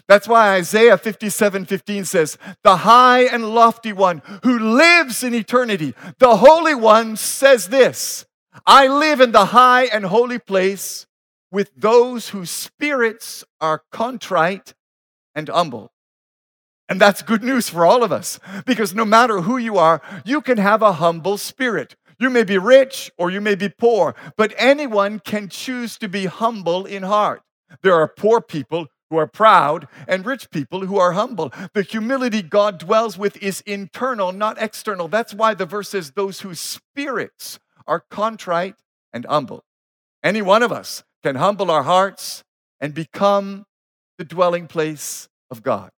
That's 0.08 0.28
why 0.28 0.56
Isaiah 0.56 0.98
57 0.98 1.66
15 1.66 2.06
says, 2.06 2.38
The 2.64 2.78
high 2.78 3.24
and 3.24 3.56
lofty 3.56 3.94
one 3.94 4.22
who 4.44 4.60
lives 4.60 5.24
in 5.24 5.34
eternity, 5.34 5.96
the 6.20 6.38
Holy 6.38 6.76
One 6.76 7.16
says 7.16 7.70
this 7.70 8.26
I 8.66 8.88
live 8.88 9.22
in 9.22 9.32
the 9.32 9.46
high 9.46 9.86
and 9.86 10.06
holy 10.06 10.40
place 10.40 11.05
with 11.56 11.72
those 11.78 12.30
whose 12.30 12.50
spirits 12.50 13.46
are 13.62 13.84
contrite 13.90 14.74
and 15.34 15.48
humble. 15.48 15.90
And 16.90 17.00
that's 17.00 17.22
good 17.22 17.44
news 17.44 17.70
for 17.70 17.86
all 17.86 18.04
of 18.04 18.12
us 18.12 18.42
because 18.66 18.94
no 18.94 19.06
matter 19.06 19.40
who 19.40 19.56
you 19.56 19.78
are, 19.78 20.02
you 20.26 20.42
can 20.42 20.58
have 20.58 20.82
a 20.82 20.92
humble 20.92 21.38
spirit. 21.38 21.96
You 22.20 22.30
may 22.30 22.44
be 22.44 22.58
rich 22.58 23.10
or 23.18 23.32
you 23.32 23.40
may 23.40 23.56
be 23.56 23.70
poor, 23.70 24.16
but 24.36 24.54
anyone 24.58 25.20
can 25.20 25.48
choose 25.48 25.98
to 26.00 26.10
be 26.10 26.26
humble 26.26 26.86
in 26.86 27.04
heart. 27.04 27.42
There 27.84 27.96
are 27.96 28.10
poor 28.10 28.42
people 28.42 28.88
who 29.10 29.16
are 29.16 29.26
proud 29.26 29.88
and 30.10 30.26
rich 30.26 30.52
people 30.52 30.86
who 30.86 30.98
are 30.98 31.14
humble. 31.14 31.54
The 31.74 31.84
humility 31.84 32.42
God 32.42 32.80
dwells 32.80 33.18
with 33.18 33.42
is 33.42 33.62
internal, 33.62 34.34
not 34.34 34.62
external. 34.62 35.08
That's 35.08 35.34
why 35.34 35.54
the 35.54 35.66
verse 35.66 35.88
says, 35.88 36.12
Those 36.12 36.42
whose 36.42 36.60
spirits 36.60 37.60
are 37.88 38.04
contrite 38.12 38.76
and 39.14 39.26
humble. 39.26 39.64
Any 40.22 40.42
one 40.42 40.62
of 40.62 40.74
us 40.74 41.06
can 41.26 41.38
humble 41.38 41.72
our 41.72 41.82
hearts 41.82 42.44
and 42.80 42.94
become 42.94 43.66
the 44.20 44.24
dwelling 44.24 44.68
place 44.68 45.28
of 45.50 45.64
God. 45.64 45.90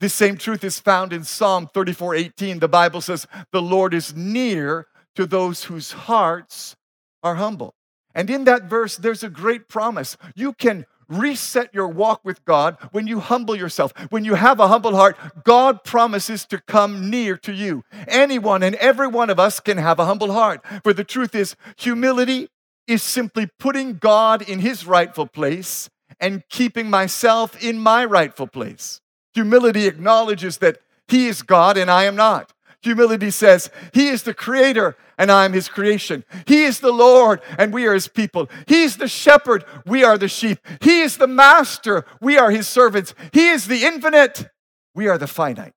This 0.00 0.12
same 0.12 0.36
truth 0.36 0.64
is 0.64 0.80
found 0.80 1.12
in 1.12 1.22
Psalm 1.22 1.68
34 1.72 2.16
18. 2.16 2.58
The 2.58 2.66
Bible 2.66 3.00
says, 3.00 3.28
The 3.52 3.62
Lord 3.62 3.94
is 3.94 4.16
near 4.16 4.88
to 5.14 5.26
those 5.26 5.62
whose 5.62 5.92
hearts 5.92 6.74
are 7.22 7.36
humble. 7.36 7.72
And 8.16 8.28
in 8.28 8.42
that 8.44 8.64
verse, 8.64 8.96
there's 8.96 9.22
a 9.22 9.30
great 9.30 9.68
promise. 9.68 10.16
You 10.34 10.52
can 10.52 10.86
reset 11.08 11.72
your 11.72 11.86
walk 11.86 12.24
with 12.24 12.44
God 12.44 12.76
when 12.90 13.06
you 13.06 13.20
humble 13.20 13.54
yourself. 13.54 13.92
When 14.10 14.24
you 14.24 14.34
have 14.34 14.58
a 14.58 14.66
humble 14.66 14.96
heart, 14.96 15.16
God 15.44 15.84
promises 15.84 16.44
to 16.46 16.60
come 16.60 17.10
near 17.10 17.36
to 17.38 17.52
you. 17.52 17.84
Anyone 18.08 18.64
and 18.64 18.74
every 18.76 19.06
one 19.06 19.30
of 19.30 19.38
us 19.38 19.60
can 19.60 19.78
have 19.78 20.00
a 20.00 20.04
humble 20.04 20.32
heart. 20.32 20.64
For 20.82 20.92
the 20.92 21.04
truth 21.04 21.36
is, 21.36 21.54
humility 21.76 22.48
is 22.86 23.02
simply 23.02 23.48
putting 23.58 23.96
God 23.98 24.42
in 24.42 24.60
his 24.60 24.86
rightful 24.86 25.26
place 25.26 25.88
and 26.20 26.42
keeping 26.50 26.90
myself 26.90 27.62
in 27.62 27.78
my 27.78 28.04
rightful 28.04 28.46
place. 28.46 29.00
Humility 29.34 29.86
acknowledges 29.86 30.58
that 30.58 30.78
he 31.08 31.26
is 31.26 31.42
God 31.42 31.76
and 31.76 31.90
I 31.90 32.04
am 32.04 32.16
not. 32.16 32.52
Humility 32.82 33.30
says, 33.30 33.70
He 33.92 34.08
is 34.08 34.22
the 34.22 34.34
creator 34.34 34.96
and 35.16 35.32
I 35.32 35.46
am 35.46 35.52
His 35.52 35.68
creation. 35.68 36.24
He 36.46 36.64
is 36.64 36.80
the 36.80 36.92
Lord 36.92 37.40
and 37.58 37.72
we 37.72 37.86
are 37.86 37.94
His 37.94 38.08
people. 38.08 38.50
He 38.66 38.82
is 38.82 38.96
the 38.96 39.08
shepherd, 39.08 39.64
we 39.86 40.04
are 40.04 40.18
the 40.18 40.28
sheep. 40.28 40.58
He 40.80 41.00
is 41.00 41.16
the 41.16 41.26
master, 41.26 42.04
we 42.20 42.36
are 42.36 42.50
His 42.50 42.68
servants. 42.68 43.14
He 43.32 43.48
is 43.48 43.66
the 43.66 43.84
infinite, 43.84 44.48
we 44.94 45.08
are 45.08 45.18
the 45.18 45.26
finite. 45.26 45.72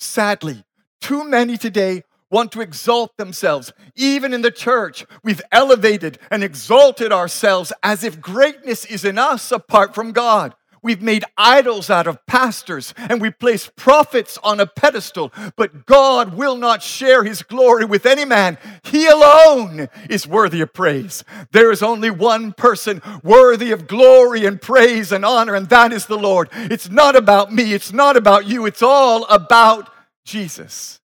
Sadly, 0.00 0.64
too 1.00 1.24
many 1.24 1.56
today 1.56 2.02
want 2.34 2.50
to 2.50 2.60
exalt 2.60 3.16
themselves. 3.16 3.72
Even 3.94 4.34
in 4.34 4.42
the 4.42 4.50
church, 4.50 5.06
we've 5.22 5.40
elevated 5.52 6.18
and 6.32 6.42
exalted 6.42 7.12
ourselves 7.12 7.72
as 7.80 8.02
if 8.02 8.20
greatness 8.20 8.84
is 8.84 9.04
in 9.04 9.18
us 9.18 9.52
apart 9.52 9.94
from 9.94 10.10
God. 10.10 10.52
We've 10.82 11.00
made 11.00 11.24
idols 11.38 11.90
out 11.90 12.08
of 12.08 12.26
pastors 12.26 12.92
and 12.96 13.22
we 13.22 13.30
place 13.30 13.70
prophets 13.76 14.36
on 14.42 14.58
a 14.58 14.66
pedestal, 14.66 15.32
but 15.56 15.86
God 15.86 16.34
will 16.34 16.56
not 16.56 16.82
share 16.82 17.22
his 17.22 17.44
glory 17.44 17.84
with 17.84 18.04
any 18.04 18.24
man. 18.24 18.58
He 18.82 19.06
alone 19.06 19.88
is 20.10 20.26
worthy 20.26 20.60
of 20.60 20.74
praise. 20.74 21.22
There 21.52 21.70
is 21.70 21.84
only 21.84 22.10
one 22.10 22.52
person 22.52 23.00
worthy 23.22 23.70
of 23.70 23.86
glory 23.86 24.44
and 24.44 24.60
praise 24.60 25.12
and 25.12 25.24
honor, 25.24 25.54
and 25.54 25.68
that 25.68 25.92
is 25.92 26.06
the 26.06 26.18
Lord. 26.18 26.48
It's 26.52 26.90
not 26.90 27.14
about 27.14 27.52
me, 27.52 27.72
it's 27.72 27.92
not 27.92 28.16
about 28.16 28.46
you, 28.48 28.66
it's 28.66 28.82
all 28.82 29.24
about 29.26 29.88
Jesus. 30.24 31.00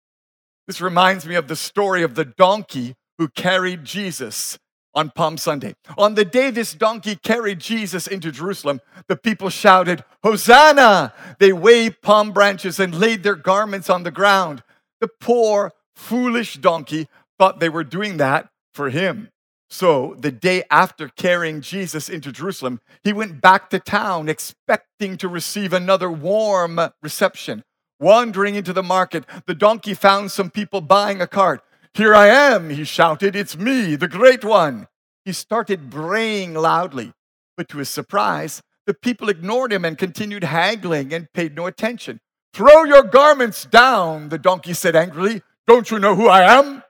This 0.66 0.80
reminds 0.80 1.26
me 1.26 1.34
of 1.36 1.48
the 1.48 1.56
story 1.56 2.02
of 2.02 2.14
the 2.14 2.24
donkey 2.24 2.96
who 3.18 3.28
carried 3.28 3.84
Jesus 3.84 4.58
on 4.94 5.10
Palm 5.10 5.36
Sunday. 5.36 5.74
On 5.98 6.14
the 6.14 6.24
day 6.24 6.50
this 6.50 6.72
donkey 6.72 7.16
carried 7.16 7.60
Jesus 7.60 8.06
into 8.06 8.32
Jerusalem, 8.32 8.80
the 9.08 9.16
people 9.16 9.50
shouted, 9.50 10.02
Hosanna! 10.22 11.12
They 11.38 11.52
waved 11.52 12.02
palm 12.02 12.32
branches 12.32 12.80
and 12.80 12.98
laid 12.98 13.22
their 13.22 13.36
garments 13.36 13.90
on 13.90 14.02
the 14.02 14.10
ground. 14.10 14.62
The 15.00 15.08
poor, 15.08 15.72
foolish 15.94 16.54
donkey 16.54 17.08
thought 17.38 17.60
they 17.60 17.68
were 17.68 17.84
doing 17.84 18.16
that 18.16 18.48
for 18.72 18.90
him. 18.90 19.28
So, 19.68 20.14
the 20.18 20.30
day 20.30 20.62
after 20.70 21.08
carrying 21.08 21.60
Jesus 21.60 22.08
into 22.08 22.30
Jerusalem, 22.30 22.80
he 23.02 23.12
went 23.12 23.40
back 23.40 23.68
to 23.70 23.80
town 23.80 24.28
expecting 24.28 25.16
to 25.18 25.28
receive 25.28 25.72
another 25.72 26.10
warm 26.10 26.80
reception. 27.02 27.64
Wandering 27.98 28.54
into 28.54 28.72
the 28.72 28.82
market, 28.82 29.24
the 29.46 29.54
donkey 29.54 29.94
found 29.94 30.30
some 30.30 30.50
people 30.50 30.80
buying 30.80 31.20
a 31.20 31.26
cart. 31.26 31.62
Here 31.94 32.14
I 32.14 32.28
am, 32.28 32.68
he 32.68 32.84
shouted. 32.84 33.34
It's 33.34 33.56
me, 33.56 33.96
the 33.96 34.08
great 34.08 34.44
one. 34.44 34.86
He 35.24 35.32
started 35.32 35.88
braying 35.88 36.54
loudly, 36.54 37.14
but 37.56 37.68
to 37.70 37.78
his 37.78 37.88
surprise, 37.88 38.62
the 38.86 38.94
people 38.94 39.28
ignored 39.28 39.72
him 39.72 39.84
and 39.84 39.96
continued 39.96 40.44
haggling 40.44 41.14
and 41.14 41.32
paid 41.32 41.56
no 41.56 41.66
attention. 41.66 42.20
Throw 42.52 42.84
your 42.84 43.02
garments 43.02 43.64
down, 43.64 44.28
the 44.28 44.38
donkey 44.38 44.74
said 44.74 44.94
angrily. 44.94 45.42
Don't 45.66 45.90
you 45.90 45.98
know 45.98 46.14
who 46.14 46.28
I 46.28 46.42
am? 46.58 46.82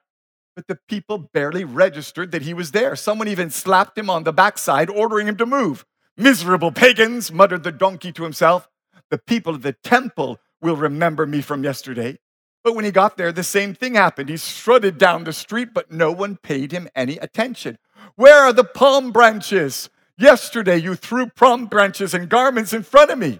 But 0.54 0.66
the 0.66 0.78
people 0.88 1.18
barely 1.18 1.64
registered 1.64 2.32
that 2.32 2.42
he 2.42 2.52
was 2.52 2.72
there. 2.72 2.96
Someone 2.96 3.28
even 3.28 3.50
slapped 3.50 3.96
him 3.96 4.10
on 4.10 4.24
the 4.24 4.32
backside, 4.32 4.90
ordering 4.90 5.28
him 5.28 5.36
to 5.36 5.46
move. 5.46 5.84
Miserable 6.16 6.72
pagans, 6.72 7.30
muttered 7.30 7.62
the 7.62 7.72
donkey 7.72 8.10
to 8.12 8.22
himself. 8.22 8.68
The 9.10 9.18
people 9.18 9.54
of 9.54 9.62
the 9.62 9.72
temple 9.72 10.40
will 10.66 10.76
remember 10.76 11.26
me 11.26 11.40
from 11.40 11.64
yesterday. 11.64 12.18
But 12.64 12.74
when 12.74 12.84
he 12.84 12.90
got 12.90 13.16
there, 13.16 13.30
the 13.30 13.44
same 13.44 13.74
thing 13.74 13.94
happened. 13.94 14.28
He 14.28 14.36
strutted 14.36 14.98
down 14.98 15.22
the 15.22 15.32
street, 15.32 15.68
but 15.72 15.92
no 15.92 16.10
one 16.10 16.36
paid 16.36 16.72
him 16.72 16.88
any 16.96 17.16
attention. 17.18 17.78
Where 18.16 18.40
are 18.40 18.52
the 18.52 18.64
palm 18.64 19.12
branches? 19.12 19.88
Yesterday 20.18 20.78
you 20.78 20.96
threw 20.96 21.28
palm 21.28 21.66
branches 21.66 22.12
and 22.12 22.28
garments 22.28 22.72
in 22.72 22.82
front 22.82 23.12
of 23.12 23.18
me. 23.18 23.38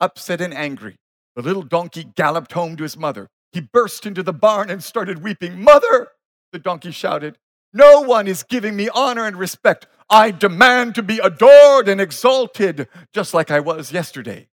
Upset 0.00 0.42
and 0.42 0.52
angry, 0.52 0.96
the 1.34 1.42
little 1.42 1.62
donkey 1.62 2.04
galloped 2.04 2.52
home 2.52 2.76
to 2.76 2.82
his 2.82 2.96
mother. 2.96 3.28
He 3.52 3.60
burst 3.60 4.04
into 4.04 4.22
the 4.22 4.34
barn 4.34 4.68
and 4.68 4.84
started 4.84 5.22
weeping. 5.22 5.62
Mother, 5.62 6.08
the 6.52 6.58
donkey 6.58 6.90
shouted, 6.90 7.38
no 7.72 8.02
one 8.02 8.28
is 8.28 8.42
giving 8.42 8.76
me 8.76 8.88
honor 8.94 9.26
and 9.26 9.36
respect. 9.36 9.86
I 10.10 10.30
demand 10.30 10.94
to 10.96 11.02
be 11.02 11.18
adored 11.18 11.88
and 11.88 12.00
exalted, 12.00 12.88
just 13.12 13.34
like 13.34 13.50
I 13.50 13.60
was 13.60 13.92
yesterday. 13.92 14.48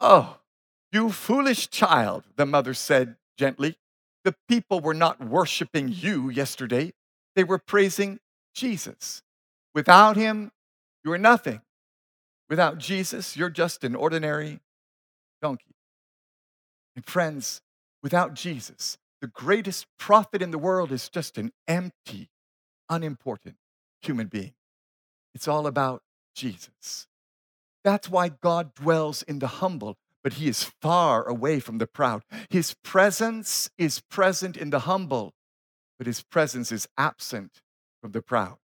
Oh, 0.00 0.37
you 0.92 1.10
foolish 1.10 1.68
child, 1.68 2.24
the 2.36 2.46
mother 2.46 2.74
said 2.74 3.16
gently. 3.36 3.76
The 4.24 4.34
people 4.48 4.80
were 4.80 4.94
not 4.94 5.24
worshiping 5.24 5.88
you 5.88 6.28
yesterday, 6.28 6.92
they 7.36 7.44
were 7.44 7.58
praising 7.58 8.20
Jesus. 8.54 9.22
Without 9.74 10.16
him, 10.16 10.50
you 11.04 11.12
are 11.12 11.18
nothing. 11.18 11.60
Without 12.48 12.78
Jesus, 12.78 13.36
you're 13.36 13.50
just 13.50 13.84
an 13.84 13.94
ordinary 13.94 14.60
donkey. 15.40 15.76
And 16.96 17.06
friends, 17.06 17.60
without 18.02 18.34
Jesus, 18.34 18.98
the 19.20 19.28
greatest 19.28 19.86
prophet 19.98 20.42
in 20.42 20.50
the 20.50 20.58
world 20.58 20.90
is 20.90 21.08
just 21.08 21.38
an 21.38 21.52
empty, 21.68 22.30
unimportant 22.88 23.56
human 24.00 24.26
being. 24.26 24.54
It's 25.34 25.46
all 25.46 25.66
about 25.66 26.02
Jesus. 26.34 27.06
That's 27.84 28.08
why 28.08 28.30
God 28.30 28.74
dwells 28.74 29.22
in 29.22 29.38
the 29.38 29.46
humble 29.46 29.96
but 30.22 30.34
he 30.34 30.48
is 30.48 30.64
far 30.80 31.26
away 31.26 31.60
from 31.60 31.78
the 31.78 31.86
proud. 31.86 32.22
His 32.50 32.74
presence 32.84 33.70
is 33.78 34.00
present 34.00 34.56
in 34.56 34.70
the 34.70 34.80
humble, 34.80 35.34
but 35.98 36.06
his 36.06 36.22
presence 36.22 36.72
is 36.72 36.88
absent 36.96 37.60
from 38.00 38.12
the 38.12 38.22
proud. 38.22 38.58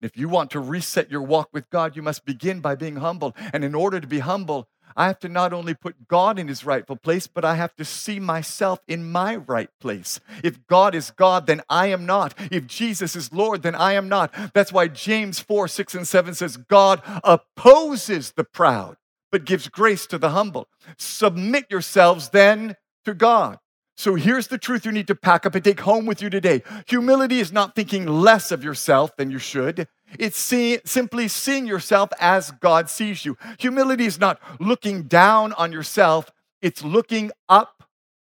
If 0.00 0.16
you 0.16 0.28
want 0.28 0.50
to 0.52 0.60
reset 0.60 1.10
your 1.10 1.22
walk 1.22 1.48
with 1.52 1.68
God, 1.70 1.96
you 1.96 2.02
must 2.02 2.24
begin 2.24 2.60
by 2.60 2.76
being 2.76 2.96
humble. 2.96 3.34
And 3.52 3.64
in 3.64 3.74
order 3.74 3.98
to 4.00 4.06
be 4.06 4.20
humble, 4.20 4.68
I 4.96 5.06
have 5.06 5.18
to 5.20 5.28
not 5.28 5.52
only 5.52 5.74
put 5.74 6.08
God 6.08 6.38
in 6.38 6.48
his 6.48 6.64
rightful 6.64 6.96
place, 6.96 7.26
but 7.26 7.44
I 7.44 7.56
have 7.56 7.74
to 7.76 7.84
see 7.84 8.18
myself 8.20 8.80
in 8.88 9.10
my 9.10 9.36
right 9.36 9.70
place. 9.80 10.20
If 10.42 10.66
God 10.66 10.94
is 10.94 11.10
God, 11.10 11.46
then 11.46 11.62
I 11.68 11.86
am 11.86 12.06
not. 12.06 12.34
If 12.50 12.66
Jesus 12.66 13.14
is 13.14 13.32
Lord, 13.32 13.62
then 13.62 13.74
I 13.74 13.92
am 13.94 14.08
not. 14.08 14.32
That's 14.54 14.72
why 14.72 14.88
James 14.88 15.40
4 15.40 15.68
6 15.68 15.94
and 15.94 16.08
7 16.08 16.34
says, 16.34 16.56
God 16.56 17.02
opposes 17.24 18.32
the 18.32 18.44
proud, 18.44 18.96
but 19.30 19.44
gives 19.44 19.68
grace 19.68 20.06
to 20.06 20.18
the 20.18 20.30
humble. 20.30 20.68
Submit 20.96 21.66
yourselves 21.70 22.30
then 22.30 22.76
to 23.04 23.14
God. 23.14 23.58
So 23.96 24.14
here's 24.14 24.46
the 24.46 24.58
truth 24.58 24.84
you 24.86 24.92
need 24.92 25.08
to 25.08 25.16
pack 25.16 25.44
up 25.44 25.56
and 25.56 25.64
take 25.64 25.80
home 25.80 26.06
with 26.06 26.22
you 26.22 26.30
today. 26.30 26.62
Humility 26.86 27.40
is 27.40 27.50
not 27.50 27.74
thinking 27.74 28.06
less 28.06 28.52
of 28.52 28.62
yourself 28.62 29.16
than 29.16 29.32
you 29.32 29.40
should. 29.40 29.88
It's 30.20 30.38
see, 30.38 30.78
simply 30.84 31.26
seeing 31.26 31.66
yourself 31.66 32.10
as 32.20 32.52
God 32.52 32.88
sees 32.88 33.24
you. 33.24 33.36
Humility 33.58 34.06
is 34.06 34.20
not 34.20 34.40
looking 34.60 35.02
down 35.02 35.52
on 35.54 35.72
yourself, 35.72 36.30
it's 36.62 36.84
looking 36.84 37.32
up 37.48 37.82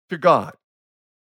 to 0.09 0.19
God. 0.19 0.55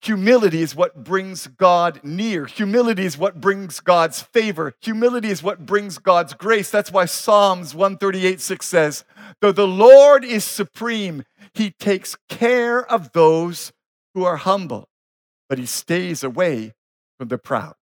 Humility 0.01 0.61
is 0.61 0.75
what 0.75 1.03
brings 1.03 1.47
God 1.47 1.99
near. 2.03 2.45
Humility 2.45 3.05
is 3.05 3.17
what 3.17 3.41
brings 3.41 3.81
God's 3.81 4.21
favor. 4.21 4.73
Humility 4.81 5.29
is 5.29 5.43
what 5.43 5.65
brings 5.65 5.97
God's 5.97 6.33
grace. 6.33 6.71
That's 6.71 6.91
why 6.91 7.05
Psalms 7.05 7.75
138 7.75 8.39
6 8.39 8.65
says, 8.65 9.03
Though 9.41 9.51
the 9.51 9.67
Lord 9.67 10.23
is 10.23 10.45
supreme, 10.45 11.25
he 11.53 11.71
takes 11.71 12.15
care 12.29 12.85
of 12.89 13.11
those 13.11 13.73
who 14.13 14.23
are 14.23 14.37
humble, 14.37 14.87
but 15.49 15.57
he 15.57 15.65
stays 15.65 16.23
away 16.23 16.73
from 17.17 17.27
the 17.27 17.37
proud. 17.37 17.75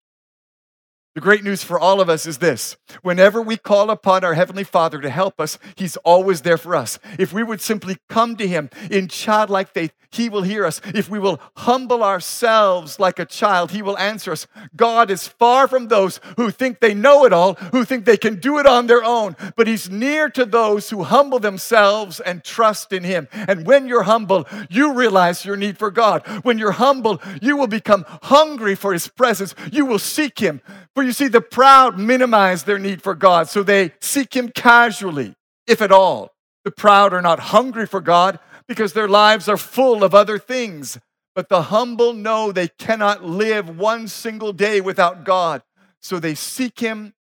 The 1.17 1.23
great 1.23 1.43
news 1.43 1.65
for 1.65 1.81
all 1.81 2.03
of 2.03 2.11
us 2.11 2.27
is 2.27 2.37
this 2.37 2.77
whenever 3.01 3.41
we 3.41 3.57
call 3.57 3.89
upon 3.89 4.23
our 4.23 4.35
Heavenly 4.35 4.65
Father 4.65 5.01
to 5.01 5.09
help 5.09 5.41
us, 5.41 5.59
He's 5.75 5.97
always 6.05 6.43
there 6.43 6.59
for 6.59 6.77
us. 6.77 6.99
If 7.19 7.33
we 7.33 7.43
would 7.43 7.63
simply 7.63 7.97
come 8.11 8.37
to 8.37 8.47
Him 8.47 8.69
in 8.91 9.09
childlike 9.09 9.69
faith, 9.69 9.95
He 10.11 10.29
will 10.29 10.43
hear 10.43 10.67
us. 10.67 10.83
If 10.85 11.09
we 11.09 11.19
will 11.19 11.41
humble 11.57 12.05
ourselves 12.05 13.01
like 13.01 13.19
a 13.19 13.25
child, 13.25 13.71
He 13.71 13.81
will 13.81 13.97
answer 13.97 14.31
us. 14.31 14.47
God 14.77 15.11
is 15.11 15.27
far 15.27 15.67
from 15.67 15.89
those 15.89 16.21
who 16.37 16.51
think 16.51 16.81
they 16.81 16.93
know 16.93 17.25
it 17.25 17.33
all, 17.33 17.55
who 17.55 17.87
think 17.87 18.05
they 18.05 18.19
can 18.19 18.39
do 18.39 18.59
it 18.59 18.67
on 18.67 18.87
their 18.87 19.03
own, 19.03 19.37
but 19.57 19.67
He's 19.67 19.89
near 19.89 20.29
to 20.29 20.45
those 20.45 20.91
who 20.91 21.03
humble 21.03 21.39
themselves 21.39 22.21
and 22.21 22.45
trust 22.45 22.93
in 22.93 23.05
Him. 23.05 23.27
And 23.33 23.67
when 23.67 23.89
you're 23.89 24.03
humble, 24.03 24.47
you 24.69 24.93
realize 24.93 25.47
your 25.47 25.57
need 25.57 25.79
for 25.79 25.91
God. 25.91 26.27
When 26.45 26.59
you're 26.59 26.73
humble, 26.73 27.23
you 27.41 27.57
will 27.57 27.69
become 27.69 28.05
hungry 28.25 28.75
for 28.75 28.93
His 28.93 29.09
presence. 29.09 29.55
You 29.73 29.87
will 29.87 29.99
seek 29.99 30.41
Him. 30.41 30.61
For 30.95 31.06
you 31.07 31.13
see, 31.13 31.29
the 31.29 31.41
proud 31.41 31.99
minimize 31.99 32.65
their 32.65 32.79
need 32.79 33.03
for 33.03 33.15
God, 33.15 33.49
so 33.49 33.63
they 33.63 33.93
seek 34.01 34.35
Him 34.35 34.51
casually, 34.51 35.35
if 35.67 35.81
at 35.81 35.93
all. 35.93 36.33
The 36.65 36.71
proud 36.71 37.13
are 37.13 37.23
not 37.23 37.39
hungry 37.39 37.87
for 37.87 38.01
God 38.01 38.39
because 38.67 38.93
their 38.93 39.09
lives 39.09 39.49
are 39.49 39.57
full 39.57 40.03
of 40.03 40.15
other 40.15 40.39
things. 40.39 40.99
But 41.35 41.49
the 41.49 41.63
humble 41.63 42.13
know 42.13 42.51
they 42.51 42.69
cannot 42.69 43.25
live 43.25 43.79
one 43.79 44.09
single 44.09 44.53
day 44.53 44.81
without 44.81 45.25
God. 45.25 45.63
So 46.01 46.19
they 46.19 46.35
seek 46.35 46.81
Him 46.81 47.15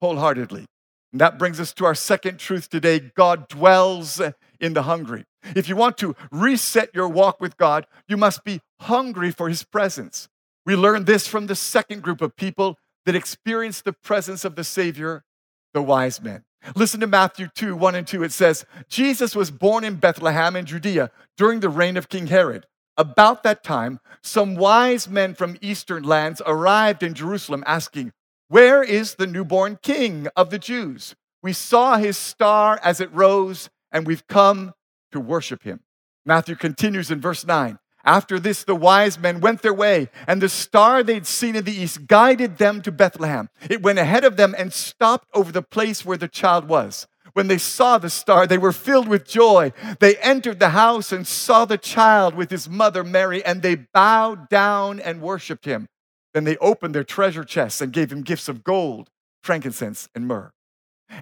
wholeheartedly. 0.00 0.66
And 1.12 1.20
that 1.20 1.38
brings 1.38 1.60
us 1.60 1.72
to 1.74 1.84
our 1.84 1.94
second 1.94 2.38
truth 2.38 2.68
today 2.68 2.98
God 2.98 3.48
dwells 3.48 4.20
in 4.60 4.74
the 4.74 4.82
hungry. 4.82 5.24
If 5.56 5.68
you 5.68 5.76
want 5.76 5.96
to 5.98 6.14
reset 6.30 6.90
your 6.94 7.08
walk 7.08 7.40
with 7.40 7.56
God, 7.56 7.86
you 8.08 8.16
must 8.16 8.44
be 8.44 8.60
hungry 8.80 9.30
for 9.30 9.48
His 9.48 9.64
presence. 9.64 10.28
We 10.66 10.76
learn 10.76 11.04
this 11.04 11.26
from 11.26 11.46
the 11.46 11.54
second 11.54 12.02
group 12.02 12.20
of 12.20 12.36
people 12.36 12.76
that 13.06 13.14
experienced 13.14 13.84
the 13.84 13.92
presence 13.92 14.44
of 14.44 14.56
the 14.56 14.64
Savior, 14.64 15.24
the 15.72 15.82
wise 15.82 16.20
men. 16.20 16.44
Listen 16.76 17.00
to 17.00 17.06
Matthew 17.06 17.48
2 17.54 17.74
1 17.74 17.94
and 17.94 18.06
2. 18.06 18.22
It 18.22 18.32
says, 18.32 18.66
Jesus 18.88 19.34
was 19.34 19.50
born 19.50 19.84
in 19.84 19.96
Bethlehem 19.96 20.56
in 20.56 20.66
Judea 20.66 21.10
during 21.36 21.60
the 21.60 21.68
reign 21.68 21.96
of 21.96 22.08
King 22.08 22.26
Herod. 22.26 22.66
About 22.96 23.42
that 23.44 23.64
time, 23.64 24.00
some 24.22 24.56
wise 24.56 25.08
men 25.08 25.34
from 25.34 25.56
eastern 25.62 26.02
lands 26.02 26.42
arrived 26.44 27.02
in 27.02 27.14
Jerusalem 27.14 27.64
asking, 27.66 28.12
Where 28.48 28.82
is 28.82 29.14
the 29.14 29.26
newborn 29.26 29.78
king 29.82 30.28
of 30.36 30.50
the 30.50 30.58
Jews? 30.58 31.14
We 31.42 31.54
saw 31.54 31.96
his 31.96 32.18
star 32.18 32.78
as 32.82 33.00
it 33.00 33.10
rose, 33.12 33.70
and 33.90 34.06
we've 34.06 34.26
come 34.26 34.74
to 35.12 35.20
worship 35.20 35.62
him. 35.62 35.80
Matthew 36.26 36.56
continues 36.56 37.10
in 37.10 37.20
verse 37.22 37.46
9. 37.46 37.78
After 38.04 38.38
this, 38.38 38.64
the 38.64 38.74
wise 38.74 39.18
men 39.18 39.40
went 39.40 39.62
their 39.62 39.74
way, 39.74 40.08
and 40.26 40.40
the 40.40 40.48
star 40.48 41.02
they'd 41.02 41.26
seen 41.26 41.56
in 41.56 41.64
the 41.64 41.72
east 41.72 42.06
guided 42.06 42.58
them 42.58 42.80
to 42.82 42.92
Bethlehem. 42.92 43.50
It 43.68 43.82
went 43.82 43.98
ahead 43.98 44.24
of 44.24 44.36
them 44.36 44.54
and 44.56 44.72
stopped 44.72 45.28
over 45.34 45.52
the 45.52 45.62
place 45.62 46.04
where 46.04 46.16
the 46.16 46.28
child 46.28 46.68
was. 46.68 47.06
When 47.34 47.46
they 47.46 47.58
saw 47.58 47.98
the 47.98 48.10
star, 48.10 48.46
they 48.46 48.58
were 48.58 48.72
filled 48.72 49.06
with 49.06 49.28
joy. 49.28 49.72
They 50.00 50.16
entered 50.16 50.58
the 50.58 50.70
house 50.70 51.12
and 51.12 51.26
saw 51.26 51.64
the 51.64 51.78
child 51.78 52.34
with 52.34 52.50
his 52.50 52.68
mother 52.68 53.04
Mary, 53.04 53.44
and 53.44 53.62
they 53.62 53.76
bowed 53.76 54.48
down 54.48 54.98
and 54.98 55.20
worshiped 55.20 55.64
him. 55.64 55.86
Then 56.32 56.44
they 56.44 56.56
opened 56.56 56.94
their 56.94 57.04
treasure 57.04 57.44
chests 57.44 57.80
and 57.80 57.92
gave 57.92 58.10
him 58.10 58.22
gifts 58.22 58.48
of 58.48 58.64
gold, 58.64 59.10
frankincense, 59.42 60.08
and 60.14 60.26
myrrh. 60.26 60.52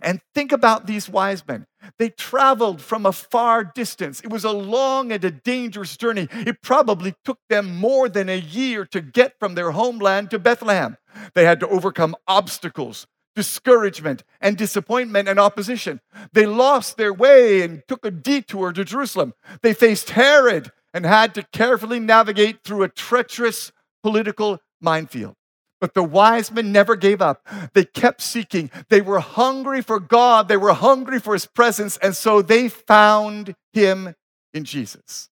And 0.02 0.20
think 0.34 0.52
about 0.52 0.86
these 0.86 1.08
wise 1.08 1.46
men. 1.46 1.66
They 1.98 2.10
traveled 2.10 2.80
from 2.80 3.06
a 3.06 3.12
far 3.12 3.64
distance. 3.64 4.20
It 4.20 4.30
was 4.30 4.44
a 4.44 4.52
long 4.52 5.12
and 5.12 5.24
a 5.24 5.30
dangerous 5.30 5.96
journey. 5.96 6.28
It 6.30 6.62
probably 6.62 7.14
took 7.24 7.38
them 7.48 7.76
more 7.76 8.08
than 8.08 8.28
a 8.28 8.38
year 8.38 8.84
to 8.86 9.00
get 9.00 9.38
from 9.38 9.54
their 9.54 9.70
homeland 9.70 10.30
to 10.30 10.38
Bethlehem. 10.38 10.96
They 11.34 11.44
had 11.44 11.60
to 11.60 11.68
overcome 11.68 12.16
obstacles, 12.26 13.06
discouragement, 13.34 14.24
and 14.40 14.56
disappointment 14.56 15.28
and 15.28 15.40
opposition. 15.40 16.00
They 16.32 16.46
lost 16.46 16.96
their 16.96 17.12
way 17.12 17.62
and 17.62 17.82
took 17.88 18.04
a 18.04 18.10
detour 18.10 18.72
to 18.72 18.84
Jerusalem. 18.84 19.34
They 19.62 19.72
faced 19.72 20.10
Herod 20.10 20.70
and 20.92 21.06
had 21.06 21.34
to 21.34 21.44
carefully 21.52 22.00
navigate 22.00 22.64
through 22.64 22.82
a 22.82 22.88
treacherous 22.88 23.72
political 24.02 24.58
minefield. 24.80 25.34
But 25.80 25.94
the 25.94 26.02
wise 26.02 26.50
men 26.50 26.72
never 26.72 26.96
gave 26.96 27.22
up. 27.22 27.46
They 27.72 27.84
kept 27.84 28.20
seeking. 28.20 28.70
They 28.88 29.00
were 29.00 29.20
hungry 29.20 29.80
for 29.80 30.00
God. 30.00 30.48
They 30.48 30.56
were 30.56 30.72
hungry 30.72 31.20
for 31.20 31.34
his 31.34 31.46
presence. 31.46 31.96
And 31.98 32.16
so 32.16 32.42
they 32.42 32.68
found 32.68 33.54
him 33.72 34.14
in 34.52 34.64
Jesus. 34.64 35.28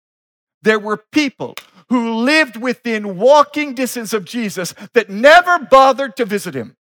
There 0.62 0.78
were 0.78 0.96
people 0.96 1.54
who 1.88 2.14
lived 2.14 2.56
within 2.56 3.16
walking 3.16 3.74
distance 3.74 4.12
of 4.12 4.24
Jesus 4.24 4.74
that 4.94 5.10
never 5.10 5.58
bothered 5.58 6.16
to 6.16 6.24
visit 6.24 6.54
him. 6.54 6.76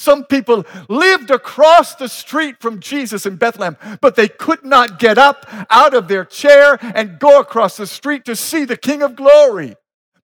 Some 0.00 0.24
people 0.24 0.64
lived 0.88 1.30
across 1.30 1.94
the 1.94 2.08
street 2.08 2.56
from 2.58 2.80
Jesus 2.80 3.26
in 3.26 3.36
Bethlehem, 3.36 3.76
but 4.00 4.16
they 4.16 4.28
could 4.28 4.64
not 4.64 4.98
get 4.98 5.18
up 5.18 5.46
out 5.68 5.92
of 5.92 6.08
their 6.08 6.24
chair 6.24 6.78
and 6.80 7.18
go 7.18 7.38
across 7.38 7.76
the 7.76 7.86
street 7.86 8.24
to 8.24 8.34
see 8.34 8.64
the 8.64 8.78
King 8.78 9.02
of 9.02 9.14
Glory. 9.14 9.76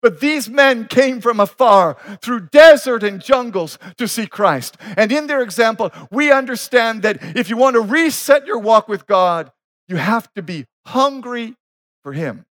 But 0.05 0.19
these 0.19 0.47
men 0.47 0.85
came 0.85 1.19
from 1.19 1.39
afar 1.39 1.97
through 2.21 2.49
desert 2.51 3.01
and 3.01 3.19
jungles 3.19 3.79
to 3.97 4.07
see 4.07 4.27
Christ. 4.27 4.77
And 4.95 5.11
in 5.11 5.25
their 5.25 5.41
example, 5.41 5.91
we 6.11 6.31
understand 6.31 7.01
that 7.01 7.17
if 7.35 7.49
you 7.49 7.57
want 7.57 7.73
to 7.73 7.81
reset 7.81 8.45
your 8.45 8.59
walk 8.59 8.87
with 8.87 9.07
God, 9.07 9.51
you 9.87 9.95
have 9.95 10.31
to 10.35 10.43
be 10.43 10.67
hungry 10.85 11.55
for 12.03 12.13
Him. 12.13 12.45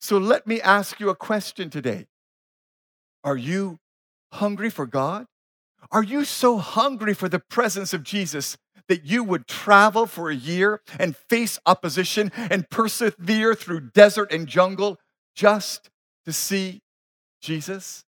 So 0.00 0.16
let 0.16 0.46
me 0.46 0.58
ask 0.62 0.98
you 1.00 1.10
a 1.10 1.14
question 1.14 1.68
today 1.68 2.06
Are 3.22 3.36
you 3.36 3.78
hungry 4.32 4.70
for 4.70 4.86
God? 4.86 5.26
Are 5.90 6.02
you 6.02 6.24
so 6.24 6.56
hungry 6.56 7.12
for 7.12 7.28
the 7.28 7.40
presence 7.40 7.92
of 7.92 8.04
Jesus 8.04 8.56
that 8.88 9.04
you 9.04 9.22
would 9.22 9.46
travel 9.46 10.06
for 10.06 10.30
a 10.30 10.34
year 10.34 10.80
and 10.98 11.14
face 11.14 11.58
opposition 11.66 12.32
and 12.34 12.70
persevere 12.70 13.54
through 13.54 13.90
desert 13.90 14.32
and 14.32 14.46
jungle 14.46 14.98
just 15.34 15.90
to 16.24 16.32
see 16.32 16.80
Jesus? 17.40 18.04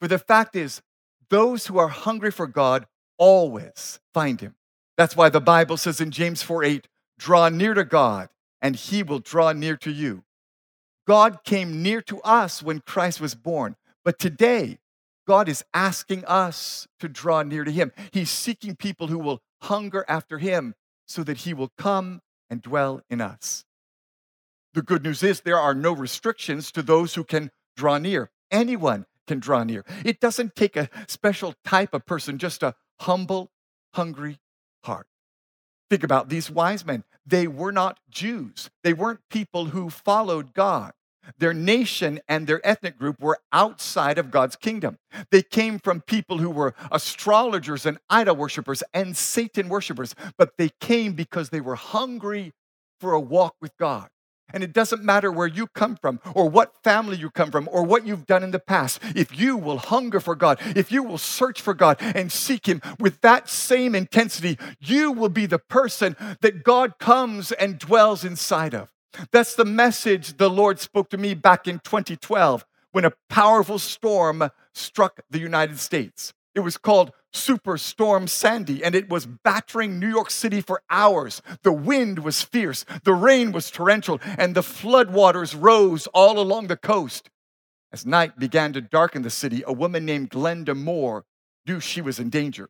For 0.00 0.08
the 0.08 0.18
fact 0.18 0.56
is, 0.56 0.82
those 1.30 1.66
who 1.66 1.78
are 1.78 1.88
hungry 1.88 2.30
for 2.30 2.46
God 2.46 2.86
always 3.18 4.00
find 4.12 4.40
him. 4.40 4.54
That's 4.96 5.16
why 5.16 5.28
the 5.28 5.40
Bible 5.40 5.76
says 5.76 6.00
in 6.00 6.10
James 6.10 6.42
4 6.42 6.64
8, 6.64 6.88
draw 7.18 7.48
near 7.48 7.74
to 7.74 7.84
God, 7.84 8.28
and 8.60 8.76
he 8.76 9.02
will 9.02 9.20
draw 9.20 9.52
near 9.52 9.76
to 9.78 9.90
you. 9.90 10.24
God 11.06 11.44
came 11.44 11.82
near 11.82 12.02
to 12.02 12.20
us 12.22 12.62
when 12.62 12.80
Christ 12.80 13.20
was 13.20 13.34
born, 13.34 13.76
but 14.04 14.18
today, 14.18 14.78
God 15.26 15.48
is 15.48 15.64
asking 15.72 16.24
us 16.24 16.88
to 17.00 17.08
draw 17.08 17.42
near 17.42 17.64
to 17.64 17.70
him. 17.70 17.92
He's 18.10 18.30
seeking 18.30 18.76
people 18.76 19.06
who 19.06 19.18
will 19.18 19.40
hunger 19.62 20.04
after 20.08 20.38
him 20.38 20.74
so 21.06 21.22
that 21.22 21.38
he 21.38 21.54
will 21.54 21.70
come 21.78 22.20
and 22.50 22.60
dwell 22.60 23.02
in 23.08 23.20
us. 23.20 23.64
The 24.74 24.82
good 24.82 25.02
news 25.02 25.22
is 25.22 25.40
there 25.40 25.58
are 25.58 25.74
no 25.74 25.92
restrictions 25.92 26.72
to 26.72 26.82
those 26.82 27.14
who 27.14 27.24
can 27.24 27.50
draw 27.76 27.98
near. 27.98 28.30
Anyone 28.50 29.06
can 29.26 29.38
draw 29.38 29.64
near. 29.64 29.84
It 30.04 30.20
doesn't 30.20 30.56
take 30.56 30.76
a 30.76 30.88
special 31.08 31.54
type 31.64 31.94
of 31.94 32.06
person, 32.06 32.38
just 32.38 32.62
a 32.62 32.74
humble, 33.00 33.50
hungry 33.94 34.40
heart. 34.84 35.06
Think 35.90 36.02
about 36.02 36.28
these 36.28 36.50
wise 36.50 36.86
men. 36.86 37.04
They 37.26 37.46
were 37.46 37.72
not 37.72 38.00
Jews, 38.10 38.70
they 38.82 38.92
weren't 38.92 39.20
people 39.30 39.66
who 39.66 39.90
followed 39.90 40.54
God. 40.54 40.92
Their 41.38 41.54
nation 41.54 42.20
and 42.28 42.48
their 42.48 42.66
ethnic 42.66 42.98
group 42.98 43.20
were 43.20 43.38
outside 43.52 44.18
of 44.18 44.32
God's 44.32 44.56
kingdom. 44.56 44.98
They 45.30 45.42
came 45.42 45.78
from 45.78 46.00
people 46.00 46.38
who 46.38 46.50
were 46.50 46.74
astrologers 46.90 47.86
and 47.86 47.98
idol 48.10 48.34
worshippers 48.34 48.82
and 48.92 49.16
Satan 49.16 49.68
worshippers, 49.68 50.16
but 50.36 50.56
they 50.58 50.70
came 50.80 51.12
because 51.12 51.50
they 51.50 51.60
were 51.60 51.76
hungry 51.76 52.52
for 52.98 53.12
a 53.12 53.20
walk 53.20 53.54
with 53.60 53.76
God. 53.76 54.08
And 54.52 54.62
it 54.62 54.72
doesn't 54.72 55.02
matter 55.02 55.30
where 55.30 55.46
you 55.46 55.66
come 55.68 55.96
from 55.96 56.20
or 56.34 56.48
what 56.48 56.82
family 56.82 57.16
you 57.16 57.30
come 57.30 57.50
from 57.50 57.68
or 57.70 57.82
what 57.82 58.06
you've 58.06 58.26
done 58.26 58.42
in 58.42 58.50
the 58.50 58.58
past. 58.58 59.00
If 59.14 59.38
you 59.38 59.56
will 59.56 59.78
hunger 59.78 60.20
for 60.20 60.34
God, 60.34 60.58
if 60.76 60.90
you 60.92 61.02
will 61.02 61.18
search 61.18 61.60
for 61.60 61.74
God 61.74 61.96
and 62.00 62.30
seek 62.30 62.66
Him 62.66 62.80
with 62.98 63.20
that 63.22 63.48
same 63.48 63.94
intensity, 63.94 64.58
you 64.80 65.12
will 65.12 65.28
be 65.28 65.46
the 65.46 65.58
person 65.58 66.16
that 66.40 66.64
God 66.64 66.98
comes 66.98 67.52
and 67.52 67.78
dwells 67.78 68.24
inside 68.24 68.74
of. 68.74 68.92
That's 69.30 69.54
the 69.54 69.64
message 69.64 70.36
the 70.38 70.50
Lord 70.50 70.80
spoke 70.80 71.10
to 71.10 71.18
me 71.18 71.34
back 71.34 71.68
in 71.68 71.80
2012 71.80 72.64
when 72.92 73.04
a 73.04 73.12
powerful 73.28 73.78
storm 73.78 74.50
struck 74.74 75.20
the 75.30 75.38
United 75.38 75.78
States. 75.78 76.32
It 76.54 76.60
was 76.60 76.76
called 76.76 77.12
Superstorm 77.32 78.28
Sandy, 78.28 78.84
and 78.84 78.94
it 78.94 79.08
was 79.08 79.26
battering 79.26 79.98
New 79.98 80.08
York 80.08 80.30
City 80.30 80.60
for 80.60 80.82
hours. 80.90 81.40
The 81.62 81.72
wind 81.72 82.18
was 82.18 82.42
fierce, 82.42 82.84
the 83.04 83.14
rain 83.14 83.52
was 83.52 83.70
torrential, 83.70 84.20
and 84.36 84.54
the 84.54 84.60
floodwaters 84.60 85.56
rose 85.58 86.06
all 86.08 86.38
along 86.38 86.66
the 86.66 86.76
coast. 86.76 87.30
As 87.90 88.06
night 88.06 88.38
began 88.38 88.72
to 88.74 88.80
darken 88.80 89.22
the 89.22 89.30
city, 89.30 89.62
a 89.66 89.72
woman 89.72 90.04
named 90.04 90.30
Glenda 90.30 90.74
Moore 90.76 91.24
knew 91.66 91.80
she 91.80 92.00
was 92.00 92.18
in 92.18 92.30
danger. 92.30 92.68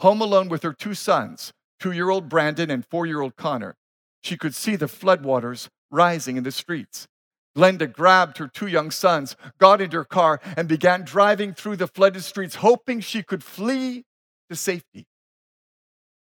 Home 0.00 0.20
alone 0.20 0.48
with 0.48 0.62
her 0.62 0.72
two 0.72 0.94
sons, 0.94 1.52
two 1.80 1.92
year 1.92 2.10
old 2.10 2.28
Brandon 2.28 2.70
and 2.70 2.84
four 2.86 3.06
year 3.06 3.20
old 3.20 3.36
Connor, 3.36 3.76
she 4.22 4.36
could 4.36 4.54
see 4.54 4.76
the 4.76 4.86
floodwaters 4.86 5.68
rising 5.90 6.36
in 6.36 6.44
the 6.44 6.52
streets. 6.52 7.06
Glenda 7.56 7.90
grabbed 7.90 8.38
her 8.38 8.48
two 8.48 8.66
young 8.66 8.90
sons, 8.90 9.36
got 9.58 9.80
into 9.80 9.96
her 9.96 10.04
car, 10.04 10.40
and 10.56 10.68
began 10.68 11.02
driving 11.02 11.54
through 11.54 11.76
the 11.76 11.86
flooded 11.86 12.24
streets, 12.24 12.56
hoping 12.56 13.00
she 13.00 13.22
could 13.22 13.44
flee 13.44 14.04
to 14.50 14.56
safety. 14.56 15.06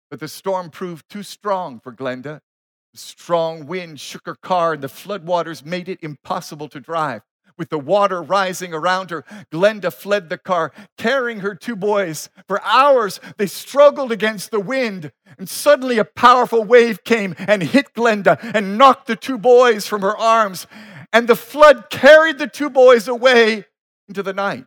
But 0.09 0.19
the 0.19 0.27
storm 0.27 0.69
proved 0.69 1.09
too 1.09 1.23
strong 1.23 1.79
for 1.79 1.93
Glenda. 1.93 2.39
The 2.93 2.99
strong 2.99 3.67
wind 3.67 3.99
shook 3.99 4.25
her 4.25 4.35
car, 4.35 4.73
and 4.73 4.81
the 4.81 4.87
floodwaters 4.87 5.63
made 5.65 5.89
it 5.89 5.99
impossible 6.01 6.69
to 6.69 6.79
drive. 6.79 7.21
With 7.57 7.69
the 7.69 7.77
water 7.77 8.21
rising 8.21 8.73
around 8.73 9.09
her, 9.11 9.25
Glenda 9.51 9.91
fled 9.91 10.29
the 10.29 10.37
car, 10.37 10.71
carrying 10.97 11.41
her 11.41 11.53
two 11.53 11.75
boys. 11.75 12.29
For 12.47 12.63
hours, 12.63 13.19
they 13.37 13.47
struggled 13.47 14.13
against 14.13 14.49
the 14.49 14.61
wind, 14.61 15.11
and 15.37 15.49
suddenly 15.49 15.97
a 15.97 16.05
powerful 16.05 16.63
wave 16.63 17.03
came 17.03 17.35
and 17.37 17.61
hit 17.61 17.93
Glenda 17.93 18.39
and 18.55 18.77
knocked 18.77 19.07
the 19.07 19.17
two 19.17 19.37
boys 19.37 19.85
from 19.85 20.01
her 20.01 20.17
arms 20.17 20.67
and 21.11 21.27
the 21.27 21.35
flood 21.35 21.89
carried 21.89 22.37
the 22.37 22.47
two 22.47 22.69
boys 22.69 23.07
away 23.07 23.65
into 24.07 24.23
the 24.23 24.33
night. 24.33 24.65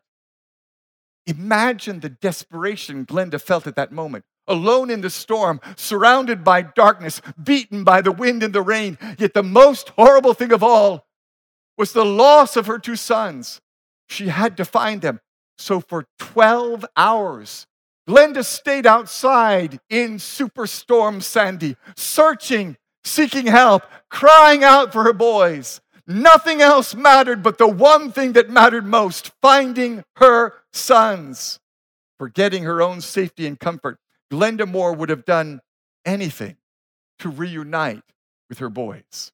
Imagine 1.27 2.01
the 2.01 2.09
desperation 2.09 3.07
Glenda 3.07 3.41
felt 3.41 3.67
at 3.67 3.77
that 3.77 3.93
moment. 3.93 4.25
Alone 4.49 4.91
in 4.91 5.03
the 5.03 5.11
storm, 5.11 5.61
surrounded 5.77 6.43
by 6.43 6.63
darkness, 6.63 7.23
beaten 7.43 7.85
by 7.85 8.01
the 8.01 8.11
wind 8.11 8.43
and 8.43 8.53
the 8.53 8.63
rain. 8.63 8.99
Yet 9.19 9.35
the 9.35 9.43
most 9.43 9.91
horrible 9.91 10.35
thing 10.35 10.53
of 10.53 10.65
all 10.65 11.07
was 11.79 11.93
the 11.93 12.05
loss 12.05 12.57
of 12.57 12.67
her 12.67 12.79
two 12.79 12.97
sons. 12.97 13.61
She 14.09 14.29
had 14.29 14.57
to 14.57 14.65
find 14.65 15.01
them. 15.01 15.21
So 15.59 15.81
for 15.81 16.07
12 16.19 16.85
hours, 16.97 17.67
Glenda 18.09 18.45
stayed 18.45 18.85
outside 18.85 19.79
in 19.89 20.17
Superstorm 20.17 21.23
Sandy, 21.23 21.77
searching, 21.97 22.77
seeking 23.05 23.47
help, 23.47 23.85
crying 24.11 24.65
out 24.65 24.93
for 24.93 25.05
her 25.05 25.13
boys. 25.13 25.81
Nothing 26.13 26.61
else 26.61 26.95
mattered 26.95 27.43
but 27.43 27.59
the 27.59 27.67
one 27.67 28.13
thing 28.13 28.35
that 28.35 28.51
mattered 28.51 28.85
most 28.85 29.33
finding 29.41 30.05
her 30.17 30.55
sons. 30.73 31.59
Forgetting 32.19 32.65
her 32.65 32.83
own 32.83 33.01
safety 33.01 33.47
and 33.47 33.59
comfort, 33.59 33.99
Glenda 34.31 34.69
Moore 34.69 34.93
would 34.93 35.09
have 35.09 35.25
done 35.25 35.61
anything 36.05 36.57
to 37.19 37.29
reunite 37.29 38.03
with 38.49 38.59
her 38.59 38.69
boys. 38.69 39.33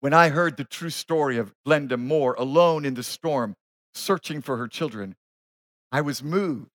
When 0.00 0.14
I 0.14 0.28
heard 0.28 0.56
the 0.56 0.64
true 0.64 0.90
story 0.90 1.38
of 1.38 1.52
Glenda 1.66 1.98
Moore 1.98 2.34
alone 2.38 2.84
in 2.84 2.94
the 2.94 3.02
storm, 3.02 3.56
searching 3.94 4.40
for 4.40 4.56
her 4.56 4.68
children, 4.68 5.16
I 5.90 6.00
was 6.00 6.22
moved. 6.22 6.70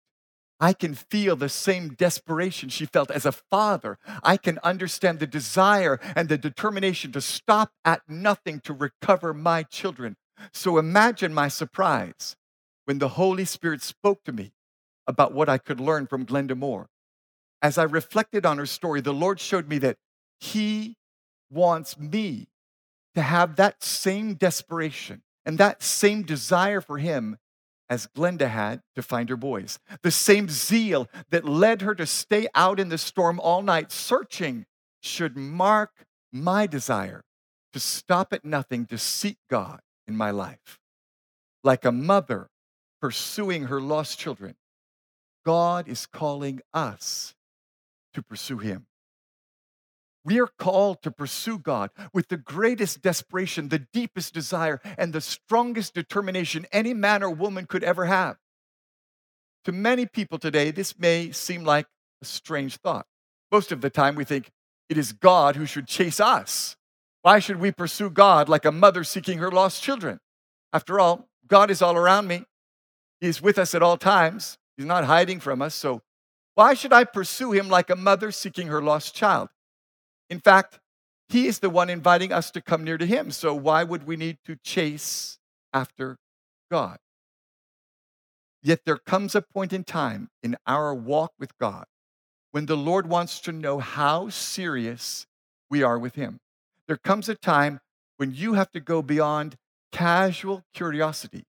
I 0.63 0.71
can 0.71 0.93
feel 0.95 1.36
the 1.36 1.49
same 1.49 1.89
desperation 1.89 2.69
she 2.69 2.86
felt 2.86 3.12
as 3.12 3.26
a 3.26 3.34
father. 3.34 3.99
I 4.23 4.38
can 4.38 4.60
understand 4.63 5.19
the 5.19 5.28
desire 5.28 5.99
and 6.15 6.30
the 6.30 6.38
determination 6.38 7.12
to 7.12 7.19
stop 7.19 7.73
at 7.84 8.08
nothing 8.08 8.62
to 8.62 8.71
recover 8.71 9.34
my 9.34 9.63
children. 9.63 10.15
So 10.54 10.78
imagine 10.78 11.34
my 11.34 11.49
surprise 11.49 12.38
when 12.86 12.99
the 12.99 13.10
Holy 13.10 13.43
Spirit 13.43 13.82
spoke 13.82 14.23
to 14.23 14.32
me 14.32 14.54
about 15.06 15.34
what 15.34 15.49
I 15.49 15.58
could 15.58 15.82
learn 15.82 16.08
from 16.08 16.26
Glenda 16.26 16.56
Moore. 16.56 16.88
As 17.62 17.78
I 17.78 17.84
reflected 17.84 18.45
on 18.45 18.58
her 18.58 18.65
story, 18.65 19.02
the 19.02 19.12
Lord 19.12 19.41
showed 19.41 19.67
me 19.67 19.80
that 19.80 19.97
He 20.39 20.95
wants 21.52 21.99
me 21.99 22.47
to 23.15 23.21
have 23.21 23.58
that 23.58 23.84
same 23.84 24.36
desperation 24.36 25.23
and 25.45 25.58
that 25.58 25.84
same 25.84 26.23
desire 26.23 26.80
for 26.80 26.99
Him 26.99 27.38
as 27.93 28.08
Glenda 28.08 28.49
had 28.49 28.82
to 28.95 29.03
find 29.03 29.29
her 29.29 29.38
boys. 29.38 29.77
The 30.01 30.10
same 30.10 30.49
zeal 30.49 31.08
that 31.29 31.45
led 31.45 31.84
her 31.84 31.93
to 31.93 32.08
stay 32.08 32.47
out 32.56 32.79
in 32.79 32.89
the 32.89 32.97
storm 32.97 33.39
all 33.39 33.62
night 33.62 33.91
searching 33.91 34.65
should 34.99 35.38
mark 35.38 35.91
my 36.32 36.65
desire 36.65 37.23
to 37.71 37.79
stop 37.79 38.34
at 38.34 38.43
nothing 38.43 38.88
to 38.88 38.97
seek 38.97 39.38
God 39.47 39.79
in 40.08 40.17
my 40.17 40.32
life. 40.32 40.79
Like 41.63 41.86
a 41.86 41.91
mother 41.91 42.49
pursuing 42.99 43.65
her 43.65 43.79
lost 43.79 44.17
children, 44.17 44.56
God 45.45 45.88
is 45.88 46.08
calling 46.08 46.62
us 46.73 47.36
to 48.15 48.23
pursue 48.23 48.58
Him. 48.58 48.88
We 50.25 50.39
are 50.39 50.49
called 50.57 51.01
to 51.03 51.12
pursue 51.12 51.59
God 51.59 51.89
with 52.13 52.29
the 52.29 52.38
greatest 52.38 53.01
desperation, 53.01 53.69
the 53.69 53.86
deepest 53.91 54.33
desire, 54.33 54.79
and 54.97 55.12
the 55.12 55.21
strongest 55.21 55.93
determination 55.93 56.65
any 56.71 56.93
man 56.93 57.23
or 57.23 57.29
woman 57.29 57.65
could 57.65 57.83
ever 57.83 58.05
have. 58.05 58.38
To 59.65 59.71
many 59.71 60.05
people 60.05 60.38
today, 60.38 60.71
this 60.71 60.97
may 60.97 61.31
seem 61.31 61.63
like 61.63 61.88
a 62.21 62.25
strange 62.25 62.77
thought. 62.77 63.05
Most 63.51 63.71
of 63.71 63.81
the 63.81 63.89
time, 63.89 64.15
we 64.15 64.23
think 64.23 64.51
it 64.89 64.97
is 64.97 65.12
God 65.12 65.55
who 65.55 65.65
should 65.65 65.88
chase 65.88 66.19
us. 66.19 66.77
Why 67.21 67.39
should 67.39 67.59
we 67.59 67.71
pursue 67.71 68.09
God 68.09 68.49
like 68.49 68.65
a 68.65 68.71
mother 68.71 69.03
seeking 69.03 69.38
her 69.38 69.51
lost 69.51 69.81
children? 69.81 70.19
After 70.73 70.99
all, 70.99 71.29
God 71.47 71.69
is 71.69 71.81
all 71.81 71.95
around 71.95 72.27
me. 72.27 72.43
He 73.21 73.27
is 73.27 73.41
with 73.41 73.57
us 73.57 73.73
at 73.73 73.83
all 73.83 73.97
times. 73.97 74.57
He's 74.75 74.86
not 74.86 75.05
hiding 75.05 75.39
from 75.39 75.62
us. 75.62 75.75
So, 75.75 76.01
why 76.55 76.73
should 76.73 76.93
I 76.93 77.03
pursue 77.03 77.51
him 77.51 77.69
like 77.69 77.89
a 77.89 77.95
mother 77.95 78.31
seeking 78.31 78.67
her 78.67 78.81
lost 78.81 79.15
child? 79.15 79.49
In 80.29 80.39
fact, 80.39 80.79
he 81.29 81.47
is 81.47 81.59
the 81.59 81.69
one 81.69 81.89
inviting 81.89 82.31
us 82.31 82.51
to 82.51 82.62
come 82.62 82.83
near 82.83 82.97
to 82.97 83.05
him. 83.05 83.31
So 83.31 83.53
why 83.53 83.83
would 83.83 84.05
we 84.05 84.15
need 84.15 84.38
to 84.45 84.55
chase 84.63 85.39
after 85.73 86.17
God? 86.69 86.99
Yet 88.62 88.81
there 88.86 88.97
comes 88.97 89.36
a 89.36 89.41
point 89.41 89.73
in 89.73 89.83
time 89.83 90.29
in 90.41 90.55
our 90.65 90.93
walk 90.93 91.33
with 91.38 91.57
God 91.57 91.86
when 92.51 92.67
the 92.67 92.77
Lord 92.77 93.07
wants 93.07 93.39
to 93.41 93.51
know 93.51 93.79
how 93.79 94.29
serious 94.29 95.25
we 95.69 95.83
are 95.83 95.99
with 95.99 96.15
him. 96.15 96.39
There 96.88 96.97
comes 96.97 97.27
a 97.27 97.36
time 97.36 97.79
when 98.17 98.33
you 98.33 98.53
have 98.53 98.71
to 98.71 98.79
go 98.79 99.01
beyond 99.01 99.55
casual 99.91 100.63
curiosity 100.73 101.45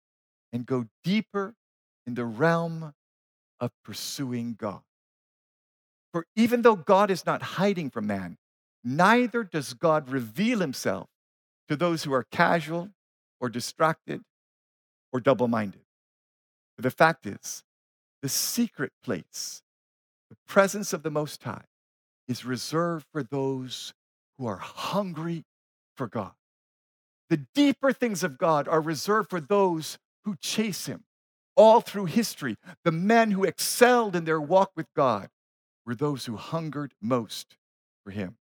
and 0.52 0.66
go 0.66 0.86
deeper 1.04 1.54
in 2.06 2.14
the 2.14 2.24
realm 2.24 2.94
of 3.60 3.70
pursuing 3.84 4.56
God. 4.58 4.80
For 6.12 6.26
even 6.36 6.62
though 6.62 6.76
God 6.76 7.10
is 7.10 7.24
not 7.24 7.42
hiding 7.42 7.90
from 7.90 8.06
man, 8.06 8.38
neither 8.96 9.44
does 9.44 9.74
God 9.74 10.08
reveal 10.08 10.60
himself 10.60 11.08
to 11.68 11.76
those 11.76 12.04
who 12.04 12.12
are 12.12 12.24
casual 12.30 12.90
or 13.40 13.48
distracted 13.48 14.22
or 15.12 15.20
double 15.20 15.48
minded. 15.48 15.82
The 16.78 16.90
fact 16.90 17.26
is, 17.26 17.64
the 18.22 18.28
secret 18.28 18.92
place, 19.02 19.62
the 20.30 20.36
presence 20.46 20.92
of 20.92 21.02
the 21.02 21.10
Most 21.10 21.42
High, 21.42 21.64
is 22.28 22.44
reserved 22.44 23.06
for 23.12 23.22
those 23.22 23.92
who 24.38 24.46
are 24.46 24.58
hungry 24.58 25.44
for 25.96 26.06
God. 26.06 26.32
The 27.30 27.46
deeper 27.54 27.92
things 27.92 28.22
of 28.22 28.38
God 28.38 28.68
are 28.68 28.80
reserved 28.80 29.30
for 29.30 29.40
those 29.40 29.98
who 30.24 30.36
chase 30.36 30.86
Him. 30.86 31.04
All 31.56 31.80
through 31.80 32.06
history, 32.06 32.56
the 32.84 32.92
men 32.92 33.32
who 33.32 33.44
excelled 33.44 34.14
in 34.14 34.24
their 34.24 34.40
walk 34.40 34.70
with 34.76 34.86
God 34.94 35.28
were 35.84 35.94
those 35.94 36.26
who 36.26 36.36
hungered 36.36 36.94
most 37.02 37.56
for 38.04 38.12
Him. 38.12 38.36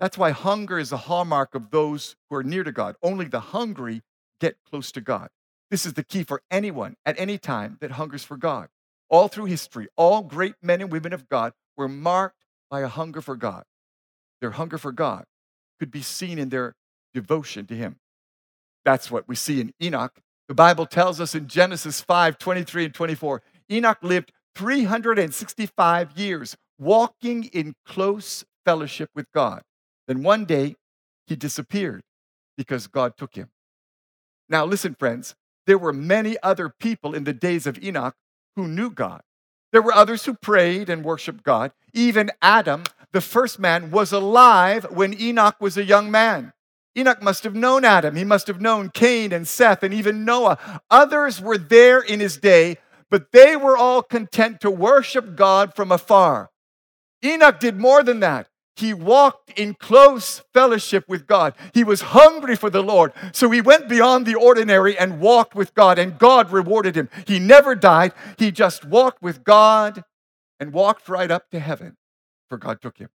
That's 0.00 0.18
why 0.18 0.30
hunger 0.30 0.78
is 0.78 0.92
a 0.92 0.96
hallmark 0.96 1.54
of 1.54 1.70
those 1.70 2.16
who 2.28 2.36
are 2.36 2.42
near 2.42 2.64
to 2.64 2.72
God. 2.72 2.96
Only 3.02 3.26
the 3.26 3.40
hungry 3.40 4.02
get 4.40 4.56
close 4.68 4.90
to 4.92 5.00
God. 5.00 5.28
This 5.70 5.86
is 5.86 5.94
the 5.94 6.04
key 6.04 6.24
for 6.24 6.42
anyone 6.50 6.96
at 7.06 7.18
any 7.18 7.38
time 7.38 7.78
that 7.80 7.92
hungers 7.92 8.24
for 8.24 8.36
God. 8.36 8.68
All 9.08 9.28
through 9.28 9.46
history, 9.46 9.88
all 9.96 10.22
great 10.22 10.54
men 10.62 10.80
and 10.80 10.90
women 10.90 11.12
of 11.12 11.28
God 11.28 11.52
were 11.76 11.88
marked 11.88 12.44
by 12.70 12.80
a 12.80 12.88
hunger 12.88 13.20
for 13.20 13.36
God. 13.36 13.64
Their 14.40 14.52
hunger 14.52 14.78
for 14.78 14.92
God 14.92 15.24
could 15.78 15.90
be 15.90 16.02
seen 16.02 16.38
in 16.38 16.48
their 16.48 16.74
devotion 17.12 17.66
to 17.66 17.74
Him. 17.74 17.96
That's 18.84 19.10
what 19.10 19.28
we 19.28 19.36
see 19.36 19.60
in 19.60 19.72
Enoch. 19.82 20.20
The 20.48 20.54
Bible 20.54 20.86
tells 20.86 21.20
us 21.20 21.34
in 21.34 21.48
Genesis 21.48 22.00
5 22.00 22.36
23 22.38 22.86
and 22.86 22.94
24 22.94 23.42
Enoch 23.70 23.98
lived 24.02 24.32
365 24.54 26.18
years 26.18 26.56
walking 26.78 27.44
in 27.44 27.74
close 27.86 28.44
fellowship 28.64 29.10
with 29.14 29.26
God. 29.32 29.62
Then 30.06 30.22
one 30.22 30.44
day, 30.44 30.76
he 31.26 31.36
disappeared 31.36 32.02
because 32.56 32.86
God 32.86 33.16
took 33.16 33.34
him. 33.34 33.50
Now, 34.48 34.64
listen, 34.64 34.94
friends, 34.98 35.34
there 35.66 35.78
were 35.78 35.92
many 35.92 36.36
other 36.42 36.68
people 36.68 37.14
in 37.14 37.24
the 37.24 37.32
days 37.32 37.66
of 37.66 37.82
Enoch 37.82 38.14
who 38.56 38.68
knew 38.68 38.90
God. 38.90 39.22
There 39.72 39.82
were 39.82 39.94
others 39.94 40.24
who 40.24 40.34
prayed 40.34 40.88
and 40.88 41.04
worshiped 41.04 41.42
God. 41.42 41.72
Even 41.92 42.30
Adam, 42.42 42.84
the 43.12 43.20
first 43.20 43.58
man, 43.58 43.90
was 43.90 44.12
alive 44.12 44.84
when 44.90 45.18
Enoch 45.20 45.56
was 45.60 45.76
a 45.76 45.84
young 45.84 46.10
man. 46.10 46.52
Enoch 46.96 47.22
must 47.22 47.42
have 47.42 47.56
known 47.56 47.84
Adam. 47.84 48.14
He 48.14 48.24
must 48.24 48.46
have 48.46 48.60
known 48.60 48.90
Cain 48.90 49.32
and 49.32 49.48
Seth 49.48 49.82
and 49.82 49.92
even 49.92 50.24
Noah. 50.24 50.58
Others 50.90 51.40
were 51.40 51.58
there 51.58 52.00
in 52.00 52.20
his 52.20 52.36
day, 52.36 52.76
but 53.10 53.32
they 53.32 53.56
were 53.56 53.76
all 53.76 54.02
content 54.02 54.60
to 54.60 54.70
worship 54.70 55.34
God 55.34 55.74
from 55.74 55.90
afar. 55.90 56.50
Enoch 57.24 57.58
did 57.58 57.76
more 57.76 58.02
than 58.04 58.20
that. 58.20 58.48
He 58.76 58.92
walked 58.92 59.50
in 59.58 59.74
close 59.74 60.42
fellowship 60.52 61.08
with 61.08 61.26
God. 61.26 61.54
He 61.72 61.84
was 61.84 62.00
hungry 62.00 62.56
for 62.56 62.70
the 62.70 62.82
Lord. 62.82 63.12
So 63.32 63.50
he 63.50 63.60
went 63.60 63.88
beyond 63.88 64.26
the 64.26 64.34
ordinary 64.34 64.98
and 64.98 65.20
walked 65.20 65.54
with 65.54 65.74
God, 65.74 65.98
and 65.98 66.18
God 66.18 66.50
rewarded 66.50 66.96
him. 66.96 67.08
He 67.26 67.38
never 67.38 67.74
died. 67.74 68.12
He 68.36 68.50
just 68.50 68.84
walked 68.84 69.22
with 69.22 69.44
God 69.44 70.02
and 70.58 70.72
walked 70.72 71.08
right 71.08 71.30
up 71.30 71.50
to 71.50 71.60
heaven, 71.60 71.96
for 72.48 72.58
God 72.58 72.80
took 72.80 72.98
him. 72.98 73.10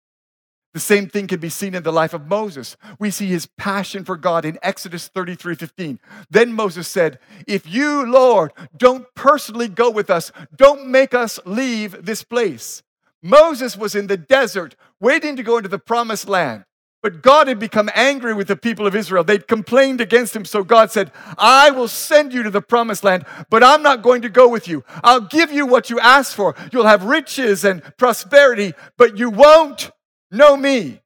The 0.75 0.81
same 0.81 1.09
thing 1.09 1.27
can 1.27 1.41
be 1.41 1.49
seen 1.49 1.75
in 1.75 1.83
the 1.83 1.93
life 1.93 2.13
of 2.13 2.29
Moses. 2.29 2.77
We 3.01 3.11
see 3.11 3.27
his 3.27 3.47
passion 3.47 4.05
for 4.05 4.17
God 4.17 4.45
in 4.45 4.59
Exodus 4.63 5.09
33 5.09 5.55
15. 5.57 5.99
Then 6.31 6.53
Moses 6.53 6.87
said, 6.87 7.19
If 7.47 7.67
you, 7.67 8.07
Lord, 8.07 8.53
don't 8.77 9.07
personally 9.17 9.69
go 9.69 9.91
with 9.91 10.11
us, 10.11 10.31
don't 10.55 10.87
make 10.87 11.15
us 11.15 11.41
leave 11.45 12.05
this 12.05 12.23
place. 12.23 12.83
Moses 13.23 13.77
was 13.77 13.95
in 13.95 14.07
the 14.07 14.17
desert 14.17 14.77
waiting 15.01 15.37
to 15.37 15.43
go 15.43 15.57
into 15.57 15.69
the 15.69 15.79
promised 15.79 16.29
land. 16.29 16.65
But 17.01 17.23
God 17.23 17.47
had 17.47 17.61
become 17.61 17.89
angry 17.95 18.35
with 18.35 18.49
the 18.49 18.57
people 18.57 18.87
of 18.87 18.97
Israel. 18.97 19.23
They'd 19.23 19.47
complained 19.47 20.01
against 20.01 20.35
him. 20.35 20.45
So 20.45 20.65
God 20.65 20.91
said, 20.91 21.13
I 21.37 21.71
will 21.71 21.87
send 21.87 22.33
you 22.33 22.43
to 22.43 22.51
the 22.51 22.61
promised 22.61 23.05
land, 23.05 23.25
but 23.51 23.63
I'm 23.63 23.83
not 23.83 24.03
going 24.03 24.23
to 24.23 24.29
go 24.29 24.49
with 24.49 24.67
you. 24.67 24.85
I'll 25.05 25.21
give 25.21 25.53
you 25.53 25.65
what 25.65 25.91
you 25.91 26.01
ask 26.01 26.35
for. 26.35 26.57
You'll 26.73 26.87
have 26.87 27.05
riches 27.05 27.65
and 27.65 27.83
prosperity, 27.99 28.75
but 28.97 29.17
you 29.17 29.31
won't 29.31 29.93
know 30.33 30.57
me. 30.57 31.01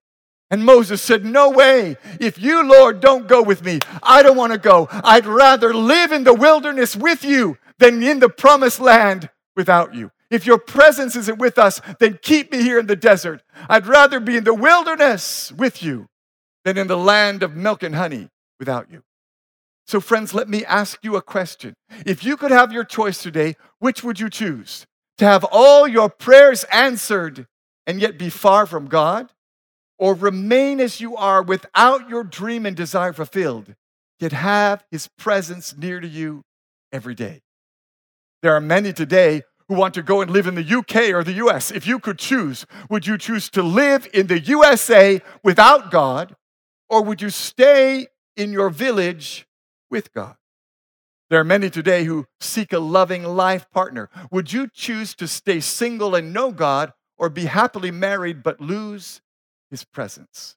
And 0.51 0.65
Moses 0.65 1.03
said, 1.03 1.25
No 1.27 1.51
way. 1.51 1.97
If 2.21 2.39
you, 2.39 2.67
Lord, 2.67 3.01
don't 3.01 3.27
go 3.27 3.43
with 3.43 3.63
me, 3.63 3.81
I 4.03 4.23
don't 4.23 4.37
want 4.37 4.53
to 4.53 4.59
go. 4.59 4.89
I'd 4.91 5.27
rather 5.27 5.75
live 5.75 6.11
in 6.11 6.25
the 6.25 6.35
wilderness 6.35 6.97
with 6.97 7.23
you 7.23 7.59
than 7.79 8.03
in 8.03 8.19
the 8.19 8.29
promised 8.29 8.81
land 8.81 9.29
without 9.57 9.95
you. 9.95 10.11
If 10.33 10.47
your 10.47 10.57
presence 10.57 11.15
isn't 11.15 11.39
with 11.39 11.59
us, 11.59 11.83
then 12.01 12.19
keep 12.23 12.51
me 12.51 12.63
here 12.63 12.79
in 12.79 12.87
the 12.87 12.97
desert. 12.97 13.43
I'd 13.69 13.87
rather 13.87 14.19
be 14.19 14.39
in 14.39 14.45
the 14.45 14.55
wilderness 14.55 15.53
with 15.53 15.83
you 15.83 16.07
than 16.65 16.79
in 16.79 16.87
the 16.87 16.97
land 16.97 17.43
of 17.43 17.55
milk 17.55 17.83
and 17.83 17.95
honey 17.95 18.31
without 18.59 18.91
you. 18.91 19.03
So, 19.87 20.01
friends, 20.01 20.33
let 20.33 20.49
me 20.49 20.65
ask 20.65 20.99
you 21.05 21.17
a 21.17 21.23
question. 21.23 21.75
If 22.07 22.25
you 22.25 22.39
could 22.39 22.51
have 22.51 22.73
your 22.73 22.85
choice 22.85 23.23
today, 23.23 23.57
which 23.79 24.03
would 24.03 24.21
you 24.21 24.31
choose? 24.31 24.87
To 25.19 25.27
have 25.27 25.45
all 25.53 25.87
your 25.87 26.09
prayers 26.09 26.65
answered 26.73 27.47
and 27.87 28.01
yet 28.01 28.19
be 28.19 28.31
far 28.31 28.65
from 28.65 28.87
God? 28.87 29.31
Or 29.99 30.15
remain 30.15 30.81
as 30.81 30.99
you 30.99 31.15
are 31.15 31.43
without 31.43 32.09
your 32.09 32.25
dream 32.25 32.65
and 32.65 32.75
desire 32.75 33.13
fulfilled, 33.13 33.75
yet 34.19 34.33
have 34.33 34.83
His 34.91 35.09
presence 35.19 35.77
near 35.77 36.01
to 36.01 36.09
you 36.09 36.41
every 36.91 37.15
day? 37.15 37.43
There 38.41 38.55
are 38.57 38.61
many 38.61 38.95
today 38.95 39.43
who 39.69 39.75
want 39.75 39.95
to 39.95 40.03
go 40.03 40.21
and 40.21 40.31
live 40.31 40.47
in 40.47 40.55
the 40.55 40.77
UK 40.79 41.15
or 41.15 41.25
the 41.25 41.35
US. 41.45 41.71
If 41.71 41.87
you 41.87 41.99
could 41.99 42.19
choose, 42.19 42.67
would 42.89 43.07
you 43.07 43.19
choose 43.19 43.49
to 43.51 43.63
live 43.63 44.09
in 44.13 44.27
the 44.27 44.41
USA 44.41 45.21
without 45.43 45.91
God, 45.91 46.37
or 46.89 47.03
would 47.03 47.23
you 47.23 47.31
stay 47.31 48.09
in 48.37 48.53
your 48.53 48.71
village 48.71 49.47
with 49.91 50.13
God? 50.13 50.37
There 51.31 51.41
are 51.41 51.45
many 51.45 51.71
today 51.71 52.05
who 52.05 52.27
seek 52.41 52.75
a 52.75 52.79
loving 52.79 53.25
life 53.25 53.71
partner. 53.71 54.11
Would 54.31 54.53
you 54.53 54.69
choose 54.71 55.15
to 55.15 55.27
stay 55.27 55.61
single 55.61 56.15
and 56.15 56.33
know 56.33 56.53
God, 56.53 56.93
or 57.17 57.31
be 57.31 57.47
happily 57.47 57.91
married 57.91 58.43
but 58.43 58.61
lose 58.61 59.23
His 59.71 59.85
presence? 59.85 60.57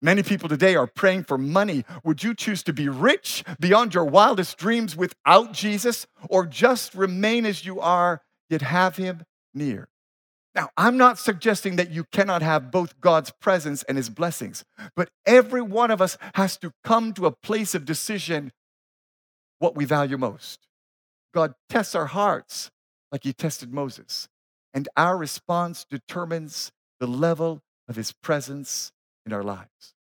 Many 0.00 0.22
people 0.22 0.48
today 0.48 0.76
are 0.76 0.86
praying 0.86 1.24
for 1.24 1.38
money. 1.38 1.84
Would 2.04 2.22
you 2.22 2.34
choose 2.34 2.62
to 2.64 2.72
be 2.72 2.88
rich 2.88 3.44
beyond 3.58 3.94
your 3.94 4.04
wildest 4.04 4.56
dreams 4.56 4.96
without 4.96 5.52
Jesus, 5.52 6.06
or 6.28 6.46
just 6.46 6.94
remain 6.94 7.44
as 7.44 7.64
you 7.64 7.80
are 7.80 8.22
yet 8.48 8.62
have 8.62 8.96
him 8.96 9.24
near. 9.54 9.88
Now, 10.54 10.70
I'm 10.76 10.96
not 10.96 11.18
suggesting 11.18 11.76
that 11.76 11.90
you 11.90 12.04
cannot 12.10 12.42
have 12.42 12.70
both 12.70 13.00
God's 13.00 13.30
presence 13.30 13.82
and 13.84 13.96
his 13.96 14.10
blessings, 14.10 14.64
but 14.96 15.08
every 15.26 15.62
one 15.62 15.90
of 15.90 16.02
us 16.02 16.18
has 16.34 16.56
to 16.58 16.72
come 16.82 17.12
to 17.14 17.26
a 17.26 17.32
place 17.32 17.74
of 17.74 17.84
decision 17.84 18.52
what 19.58 19.76
we 19.76 19.84
value 19.84 20.18
most. 20.18 20.66
God 21.34 21.54
tests 21.68 21.94
our 21.94 22.06
hearts 22.06 22.70
like 23.12 23.24
he 23.24 23.32
tested 23.32 23.72
Moses, 23.72 24.28
and 24.74 24.88
our 24.96 25.16
response 25.16 25.86
determines 25.88 26.72
the 27.00 27.06
level 27.06 27.60
of 27.88 27.96
his 27.96 28.12
presence 28.12 28.92
in 29.24 29.32
our 29.32 29.42
lives. 29.42 29.94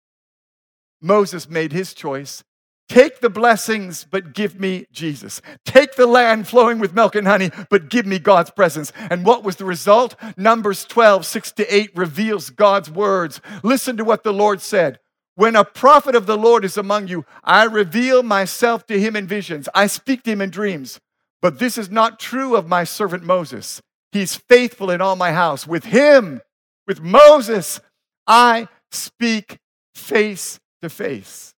Moses 1.01 1.49
made 1.49 1.71
his 1.71 1.93
choice 1.93 2.43
Take 2.89 3.19
the 3.19 3.29
blessings, 3.29 4.05
but 4.09 4.33
give 4.33 4.59
me 4.59 4.85
Jesus. 4.91 5.41
Take 5.65 5.95
the 5.95 6.07
land 6.07 6.47
flowing 6.47 6.79
with 6.79 6.93
milk 6.93 7.15
and 7.15 7.27
honey, 7.27 7.51
but 7.69 7.89
give 7.89 8.05
me 8.05 8.17
God's 8.17 8.49
presence. 8.51 8.93
And 9.09 9.25
what 9.25 9.43
was 9.43 9.57
the 9.57 9.65
result? 9.65 10.15
Numbers 10.37 10.85
12, 10.85 11.25
6 11.25 11.51
to 11.53 11.75
8 11.75 11.91
reveals 11.95 12.49
God's 12.49 12.89
words. 12.89 13.41
Listen 13.61 13.97
to 13.97 14.05
what 14.05 14.23
the 14.23 14.31
Lord 14.31 14.61
said. 14.61 14.99
When 15.35 15.55
a 15.55 15.65
prophet 15.65 16.15
of 16.15 16.25
the 16.25 16.37
Lord 16.37 16.63
is 16.63 16.77
among 16.77 17.09
you, 17.09 17.25
I 17.43 17.65
reveal 17.65 18.23
myself 18.23 18.87
to 18.87 18.99
him 18.99 19.15
in 19.15 19.27
visions. 19.27 19.67
I 19.75 19.87
speak 19.87 20.23
to 20.23 20.31
him 20.31 20.41
in 20.41 20.49
dreams. 20.49 20.99
But 21.41 21.59
this 21.59 21.77
is 21.77 21.91
not 21.91 22.19
true 22.19 22.55
of 22.55 22.67
my 22.67 22.83
servant 22.85 23.23
Moses. 23.23 23.81
He's 24.11 24.35
faithful 24.35 24.89
in 24.89 25.01
all 25.01 25.15
my 25.15 25.33
house. 25.33 25.67
With 25.67 25.85
him, 25.85 26.41
with 26.87 27.01
Moses, 27.01 27.79
I 28.25 28.67
speak 28.91 29.59
face 29.93 30.59
to 30.81 30.89
face. 30.89 31.53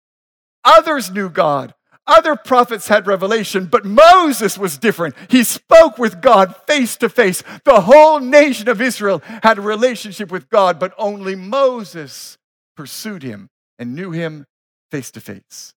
Others 0.68 1.12
knew 1.12 1.30
God. 1.30 1.74
Other 2.06 2.36
prophets 2.36 2.90
had 2.90 3.08
revelation, 3.08 3.66
but 3.66 3.86
Moses 3.86 4.58
was 4.58 4.78
different. 4.78 5.16
He 5.30 5.44
spoke 5.44 5.98
with 5.98 6.22
God 6.22 6.56
face 6.68 6.98
to 6.98 7.10
face. 7.10 7.42
The 7.64 7.82
whole 7.82 8.20
nation 8.20 8.68
of 8.68 8.82
Israel 8.82 9.22
had 9.44 9.58
a 9.58 9.62
relationship 9.62 10.32
with 10.32 10.50
God, 10.50 10.78
but 10.80 10.94
only 10.98 11.36
Moses 11.36 12.38
pursued 12.76 13.24
him 13.24 13.50
and 13.80 13.96
knew 13.96 14.12
him 14.12 14.46
face 14.92 15.12
to 15.12 15.22
face. 15.22 15.74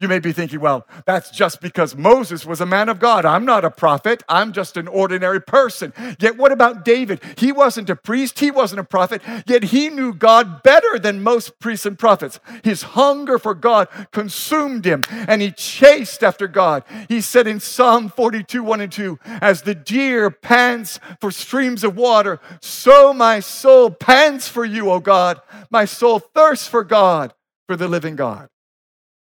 You 0.00 0.08
may 0.08 0.18
be 0.18 0.32
thinking, 0.32 0.60
well, 0.60 0.86
that's 1.04 1.30
just 1.30 1.60
because 1.60 1.94
Moses 1.94 2.46
was 2.46 2.62
a 2.62 2.66
man 2.66 2.88
of 2.88 2.98
God. 2.98 3.26
I'm 3.26 3.44
not 3.44 3.66
a 3.66 3.70
prophet. 3.70 4.22
I'm 4.30 4.52
just 4.52 4.78
an 4.78 4.88
ordinary 4.88 5.42
person. 5.42 5.92
Yet, 6.18 6.38
what 6.38 6.52
about 6.52 6.86
David? 6.86 7.20
He 7.36 7.52
wasn't 7.52 7.90
a 7.90 7.96
priest. 7.96 8.38
He 8.38 8.50
wasn't 8.50 8.80
a 8.80 8.84
prophet. 8.84 9.20
Yet, 9.46 9.64
he 9.64 9.90
knew 9.90 10.14
God 10.14 10.62
better 10.62 10.98
than 10.98 11.22
most 11.22 11.58
priests 11.58 11.84
and 11.84 11.98
prophets. 11.98 12.40
His 12.64 12.82
hunger 12.82 13.38
for 13.38 13.54
God 13.54 13.88
consumed 14.10 14.86
him, 14.86 15.02
and 15.10 15.42
he 15.42 15.52
chased 15.52 16.24
after 16.24 16.48
God. 16.48 16.82
He 17.10 17.20
said 17.20 17.46
in 17.46 17.60
Psalm 17.60 18.08
42 18.08 18.64
1 18.64 18.80
and 18.80 18.90
2, 18.90 19.18
As 19.42 19.62
the 19.62 19.74
deer 19.74 20.30
pants 20.30 20.98
for 21.20 21.30
streams 21.30 21.84
of 21.84 21.94
water, 21.94 22.40
so 22.62 23.12
my 23.12 23.40
soul 23.40 23.90
pants 23.90 24.48
for 24.48 24.64
you, 24.64 24.90
O 24.90 24.98
God. 24.98 25.42
My 25.68 25.84
soul 25.84 26.20
thirsts 26.20 26.66
for 26.66 26.84
God, 26.84 27.34
for 27.66 27.76
the 27.76 27.86
living 27.86 28.16
God. 28.16 28.48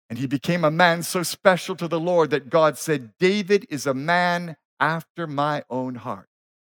And 0.09 0.19
he 0.19 0.27
became 0.27 0.63
a 0.63 0.71
man 0.71 1.03
so 1.03 1.23
special 1.23 1.75
to 1.75 1.87
the 1.87 1.99
Lord 1.99 2.29
that 2.29 2.49
God 2.49 2.77
said, 2.77 3.17
David 3.19 3.65
is 3.69 3.85
a 3.85 3.93
man 3.93 4.55
after 4.79 5.27
my 5.27 5.63
own 5.69 5.95
heart. 5.95 6.26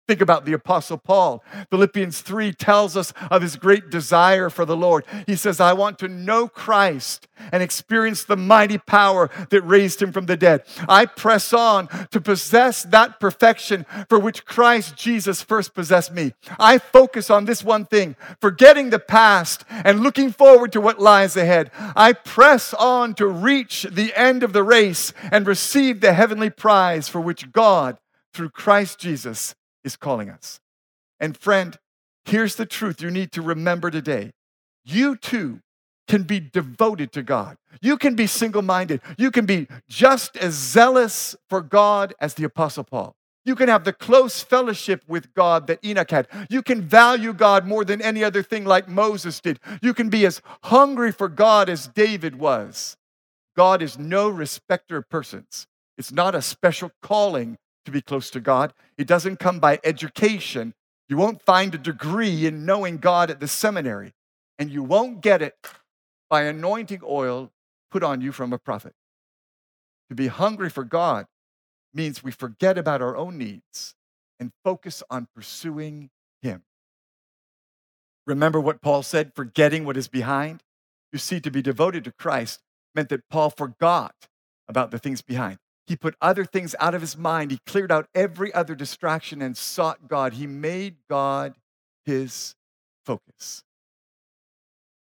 Think 0.08 0.22
about 0.22 0.46
the 0.46 0.54
Apostle 0.54 1.00
Paul. 1.00 1.44
Philippians 1.72 2.22
3 2.22 2.54
tells 2.54 2.96
us 2.96 3.12
of 3.32 3.41
his 3.41 3.56
great 3.56 3.89
desire 3.89 4.52
for 4.52 4.63
the 4.63 4.78
Lord. 4.78 5.04
He 5.26 5.36
says, 5.36 5.60
I 5.60 5.74
want 5.74 5.98
to 6.00 6.08
know 6.08 6.48
Christ 6.48 7.28
and 7.52 7.63
experience 7.63 8.24
the 8.24 8.38
mighty 8.38 8.78
power 8.78 9.32
that 9.50 9.62
raised 9.63 10.04
him 10.04 10.12
from 10.12 10.28
the 10.28 10.38
dead. 10.38 10.63
I 10.88 11.08
press 11.08 11.54
on 11.54 11.88
to 12.12 12.22
possess 12.22 12.84
that 12.84 13.20
perfection 13.20 13.88
for 14.08 14.20
which 14.20 14.46
Christ 14.46 14.96
Jesus 14.96 15.41
first 15.41 15.74
possessed 15.74 16.13
me. 16.13 16.34
I 16.60 16.78
focus 16.78 17.32
on 17.32 17.46
this 17.46 17.63
one 17.63 17.86
thing, 17.86 18.15
forgetting 18.39 18.91
the 18.91 19.00
past 19.00 19.65
and 19.70 20.02
looking 20.02 20.32
forward 20.32 20.72
to 20.74 20.82
what 20.82 21.02
lies 21.02 21.36
ahead. 21.36 21.72
I 21.96 22.13
press 22.13 22.76
on 22.76 23.15
to 23.15 23.26
reach 23.26 23.88
the 23.89 24.13
end 24.15 24.44
of 24.44 24.54
the 24.54 24.63
race 24.63 25.13
and 25.32 25.48
receive 25.48 26.02
the 26.02 26.13
heavenly 26.13 26.52
prize 26.52 27.10
for 27.10 27.20
which 27.20 27.52
God, 27.52 27.98
through 28.34 28.50
Christ 28.50 29.00
Jesus, 29.00 29.56
is 29.86 29.95
calling 29.95 30.30
us. 30.30 30.60
And 31.19 31.38
friend, 31.38 31.78
here's 32.26 32.56
the 32.56 32.65
truth 32.65 33.02
you 33.02 33.10
need 33.10 33.32
to 33.34 33.41
remember 33.41 33.89
today. 33.89 34.32
You 34.84 35.15
too 35.15 35.62
can 36.08 36.24
be 36.24 36.39
devoted 36.39 37.12
to 37.13 37.24
God. 37.24 37.58
You 37.82 37.98
can 37.98 38.15
be 38.15 38.28
single 38.28 38.62
minded. 38.62 39.02
You 39.17 39.32
can 39.32 39.45
be 39.45 39.67
just 39.88 40.38
as 40.38 40.54
zealous 40.54 41.36
for 41.50 41.62
God 41.62 42.13
as 42.19 42.34
the 42.34 42.43
Apostle 42.43 42.84
Paul. 42.84 43.15
You 43.43 43.56
can 43.56 43.69
have 43.69 43.84
the 43.84 43.93
close 43.93 44.41
fellowship 44.41 45.04
with 45.08 45.34
God 45.36 45.67
that 45.67 45.84
Enoch 45.86 46.10
had. 46.10 46.28
You 46.50 46.63
can 46.63 46.82
value 46.82 47.32
God 47.32 47.67
more 47.67 47.86
than 47.86 48.02
any 48.02 48.24
other 48.24 48.41
thing, 48.41 48.65
like 48.65 48.88
Moses 48.89 49.39
did. 49.39 49.60
You 49.82 49.93
can 49.93 50.10
be 50.10 50.26
as 50.26 50.41
hungry 50.63 51.12
for 51.12 51.28
God 51.28 51.69
as 51.69 51.88
David 51.88 52.38
was. 52.38 52.98
God 53.56 53.82
is 53.82 54.00
no 54.00 54.28
respecter 54.30 54.98
of 54.98 55.10
persons. 55.10 55.67
It's 55.98 56.12
not 56.12 56.36
a 56.36 56.41
special 56.41 56.91
calling 57.02 57.58
to 57.86 57.91
be 57.91 58.02
close 58.02 58.30
to 58.32 58.39
God. 58.39 58.74
It 58.98 59.08
doesn't 59.08 59.39
come 59.39 59.60
by 59.60 59.80
education. 59.84 60.74
You 61.08 61.17
won't 61.17 61.41
find 61.41 61.74
a 61.74 61.78
degree 61.78 62.45
in 62.45 62.65
knowing 62.65 62.98
God 62.98 63.30
at 63.30 63.39
the 63.39 63.48
seminary, 63.48 64.13
and 64.60 64.69
you 64.69 64.84
won't 64.84 65.21
get 65.21 65.41
it 65.41 65.56
by 66.30 66.43
anointing 66.43 67.02
oil 67.04 67.52
put 67.91 68.04
on 68.04 68.21
you 68.21 68.32
from 68.32 68.52
a 68.52 68.58
prophet. 68.58 68.93
To 70.10 70.15
be 70.15 70.28
hungry 70.28 70.69
for 70.69 70.84
God 70.84 71.28
means 71.93 72.24
we 72.24 72.32
forget 72.32 72.78
about 72.78 73.02
our 73.02 73.15
own 73.15 73.38
needs 73.38 73.95
and 74.39 74.52
focus 74.63 75.02
on 75.10 75.28
pursuing 75.34 76.10
Him. 76.41 76.63
Remember 78.28 78.60
what 78.60 78.82
Paul 78.82 79.04
said, 79.04 79.34
forgetting 79.36 79.86
what 79.86 79.98
is 79.98 80.08
behind? 80.08 80.63
You 81.13 81.19
see, 81.19 81.39
to 81.39 81.52
be 81.52 81.62
devoted 81.62 82.04
to 82.06 82.12
Christ 82.12 82.60
meant 82.93 83.10
that 83.10 83.30
Paul 83.30 83.50
forgot 83.50 84.15
about 84.67 84.91
the 84.91 85.00
things 85.00 85.21
behind. 85.21 85.60
He 85.88 85.95
put 85.95 86.15
other 86.21 86.45
things 86.45 86.76
out 86.80 86.95
of 86.95 87.02
his 87.02 87.17
mind. 87.17 87.52
He 87.52 87.60
cleared 87.65 87.91
out 87.91 88.08
every 88.15 88.54
other 88.54 88.76
distraction 88.76 89.41
and 89.41 89.56
sought 89.56 90.08
God. 90.08 90.34
He 90.34 90.48
made 90.48 90.95
God 91.10 91.56
his 92.06 92.56
focus. 93.06 93.63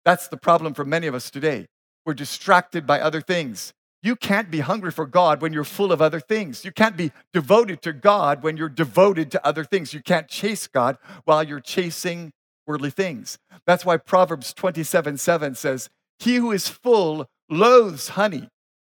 That's 0.04 0.28
the 0.28 0.37
problem 0.37 0.74
for 0.74 0.84
many 0.84 1.06
of 1.06 1.14
us 1.14 1.30
today. 1.30 1.66
We're 2.04 2.14
distracted 2.14 2.87
by 2.87 3.00
other 3.00 3.20
things. 3.20 3.72
You 4.02 4.16
can't 4.16 4.50
be 4.50 4.60
hungry 4.60 4.90
for 4.90 5.06
God 5.06 5.40
when 5.40 5.54
you're 5.54 5.64
full 5.64 5.90
of 5.90 6.02
other 6.02 6.20
things. 6.20 6.62
You 6.62 6.72
can't 6.72 6.96
be 6.96 7.10
devoted 7.32 7.80
to 7.82 7.92
God 7.94 8.42
when 8.42 8.58
you're 8.58 8.68
devoted 8.68 9.30
to 9.30 9.46
other 9.46 9.64
things. 9.64 9.94
You 9.94 10.02
can't 10.02 10.28
chase 10.28 10.66
God 10.66 10.98
while 11.24 11.42
you're 11.42 11.60
chasing 11.60 12.32
worldly 12.66 12.90
things. 12.90 13.38
That's 13.66 13.87
why 13.87 13.96
Proverbs 13.96 14.52
27 14.52 15.16
7 15.16 15.54
says, 15.54 15.88
He 16.18 16.37
who 16.37 16.52
is 16.52 16.68
full 16.68 17.26
loathes 17.48 18.10
honey, 18.10 18.48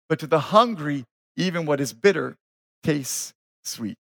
but 0.10 0.20
to 0.20 0.28
the 0.28 0.40
hungry, 0.40 1.06
even 1.36 1.66
what 1.66 1.80
is 1.80 1.94
bitter 1.94 2.38
tastes 2.84 3.34
sweet. 3.64 3.98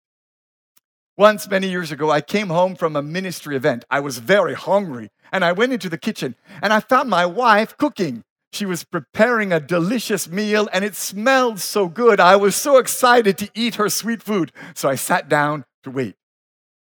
Once, 1.17 1.49
many 1.49 1.69
years 1.69 1.93
ago, 1.93 2.11
I 2.11 2.21
came 2.21 2.49
home 2.49 2.75
from 2.75 2.97
a 2.97 3.03
ministry 3.03 3.55
event. 3.55 3.85
I 3.89 4.01
was 4.01 4.19
very 4.19 4.55
hungry, 4.55 5.11
and 5.31 5.45
I 5.45 5.53
went 5.53 5.73
into 5.73 5.89
the 5.89 5.99
kitchen 5.99 6.35
and 6.61 6.73
I 6.73 6.81
found 6.81 7.09
my 7.09 7.25
wife 7.25 7.77
cooking. 7.77 8.25
She 8.53 8.67
was 8.67 8.85
preparing 8.85 9.53
a 9.53 9.59
delicious 9.59 10.29
meal, 10.29 10.69
and 10.73 10.85
it 10.85 10.95
smelled 10.95 11.59
so 11.61 11.89
good. 11.89 12.21
I 12.21 12.37
was 12.37 12.55
so 12.55 12.79
excited 12.79 13.37
to 13.39 13.51
eat 13.55 13.77
her 13.77 13.89
sweet 13.89 14.23
food, 14.23 14.53
so 14.75 14.89
I 14.89 14.95
sat 14.95 15.29
down 15.29 15.65
to 15.83 15.91
wait. 15.91 16.15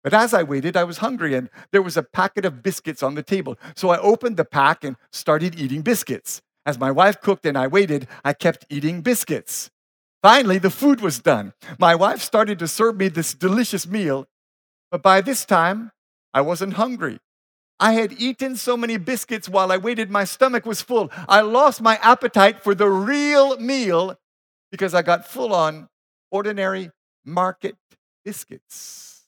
But 0.03 0.13
as 0.13 0.33
I 0.33 0.43
waited, 0.43 0.75
I 0.75 0.83
was 0.83 0.97
hungry, 0.97 1.35
and 1.35 1.49
there 1.71 1.83
was 1.83 1.97
a 1.97 2.03
packet 2.03 2.45
of 2.45 2.63
biscuits 2.63 3.03
on 3.03 3.15
the 3.15 3.21
table. 3.21 3.57
So 3.75 3.89
I 3.89 3.99
opened 3.99 4.37
the 4.37 4.45
pack 4.45 4.83
and 4.83 4.95
started 5.11 5.59
eating 5.59 5.81
biscuits. 5.81 6.41
As 6.65 6.79
my 6.79 6.89
wife 6.89 7.21
cooked 7.21 7.45
and 7.45 7.57
I 7.57 7.67
waited, 7.67 8.07
I 8.23 8.33
kept 8.33 8.65
eating 8.69 9.01
biscuits. 9.01 9.69
Finally, 10.21 10.57
the 10.57 10.69
food 10.69 11.01
was 11.01 11.19
done. 11.19 11.53
My 11.77 11.95
wife 11.95 12.21
started 12.21 12.59
to 12.59 12.67
serve 12.67 12.97
me 12.97 13.07
this 13.07 13.33
delicious 13.33 13.87
meal, 13.87 14.27
but 14.91 15.01
by 15.01 15.21
this 15.21 15.45
time, 15.45 15.91
I 16.33 16.41
wasn't 16.41 16.73
hungry. 16.73 17.19
I 17.79 17.93
had 17.93 18.13
eaten 18.19 18.57
so 18.57 18.75
many 18.75 18.97
biscuits 18.97 19.47
while 19.47 19.71
I 19.71 19.77
waited, 19.77 20.11
my 20.11 20.25
stomach 20.25 20.65
was 20.65 20.81
full. 20.81 21.09
I 21.29 21.41
lost 21.41 21.81
my 21.81 21.97
appetite 22.01 22.61
for 22.61 22.75
the 22.75 22.89
real 22.89 23.57
meal 23.57 24.19
because 24.71 24.93
I 24.93 25.01
got 25.01 25.25
full 25.25 25.53
on 25.53 25.87
ordinary 26.29 26.91
market 27.23 27.77
biscuits. 28.25 29.23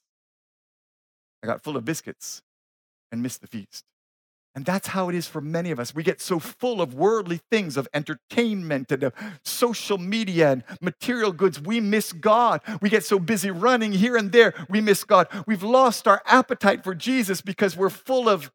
I 1.41 1.47
got 1.47 1.63
full 1.63 1.77
of 1.77 1.85
biscuits 1.85 2.43
and 3.11 3.23
missed 3.23 3.39
the 3.41 3.47
feast. 3.47 3.85
And 4.53 4.65
that's 4.65 4.89
how 4.89 5.07
it 5.07 5.15
is 5.15 5.27
for 5.27 5.39
many 5.39 5.71
of 5.71 5.79
us. 5.79 5.95
We 5.95 6.03
get 6.03 6.19
so 6.19 6.37
full 6.37 6.81
of 6.81 6.93
worldly 6.93 7.39
things, 7.49 7.77
of 7.77 7.87
entertainment 7.93 8.91
and 8.91 9.03
of 9.03 9.13
social 9.45 9.97
media 9.97 10.51
and 10.51 10.63
material 10.81 11.31
goods, 11.31 11.61
we 11.61 11.79
miss 11.79 12.11
God. 12.11 12.61
We 12.81 12.89
get 12.89 13.05
so 13.05 13.17
busy 13.17 13.49
running 13.49 13.93
here 13.93 14.17
and 14.17 14.31
there, 14.31 14.53
we 14.69 14.81
miss 14.81 15.05
God. 15.05 15.27
We've 15.47 15.63
lost 15.63 16.05
our 16.05 16.21
appetite 16.25 16.83
for 16.83 16.93
Jesus 16.93 17.41
because 17.41 17.77
we're 17.77 17.89
full 17.89 18.27
of 18.27 18.51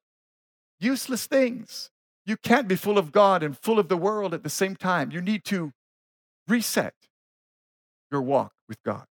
useless 0.80 1.26
things. 1.26 1.90
You 2.26 2.36
can't 2.36 2.68
be 2.68 2.76
full 2.76 2.98
of 2.98 3.10
God 3.10 3.42
and 3.42 3.56
full 3.56 3.78
of 3.78 3.88
the 3.88 3.96
world 3.96 4.34
at 4.34 4.42
the 4.42 4.50
same 4.50 4.76
time. 4.76 5.10
You 5.12 5.22
need 5.22 5.44
to 5.46 5.72
reset 6.46 6.94
your 8.12 8.20
walk 8.20 8.52
with 8.68 8.82
God. 8.82 9.04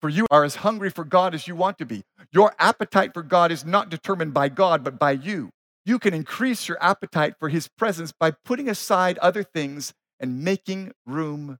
For 0.00 0.08
you 0.08 0.26
are 0.30 0.44
as 0.44 0.56
hungry 0.56 0.90
for 0.90 1.04
God 1.04 1.34
as 1.34 1.46
you 1.46 1.54
want 1.54 1.78
to 1.78 1.86
be. 1.86 2.02
Your 2.32 2.54
appetite 2.58 3.12
for 3.12 3.22
God 3.22 3.52
is 3.52 3.64
not 3.64 3.90
determined 3.90 4.32
by 4.32 4.48
God, 4.48 4.82
but 4.82 4.98
by 4.98 5.12
you. 5.12 5.50
You 5.90 5.98
can 5.98 6.14
increase 6.14 6.68
your 6.68 6.78
appetite 6.80 7.34
for 7.40 7.48
His 7.48 7.66
presence 7.66 8.12
by 8.12 8.30
putting 8.30 8.68
aside 8.68 9.18
other 9.18 9.42
things 9.42 9.92
and 10.20 10.44
making 10.44 10.92
room 11.04 11.58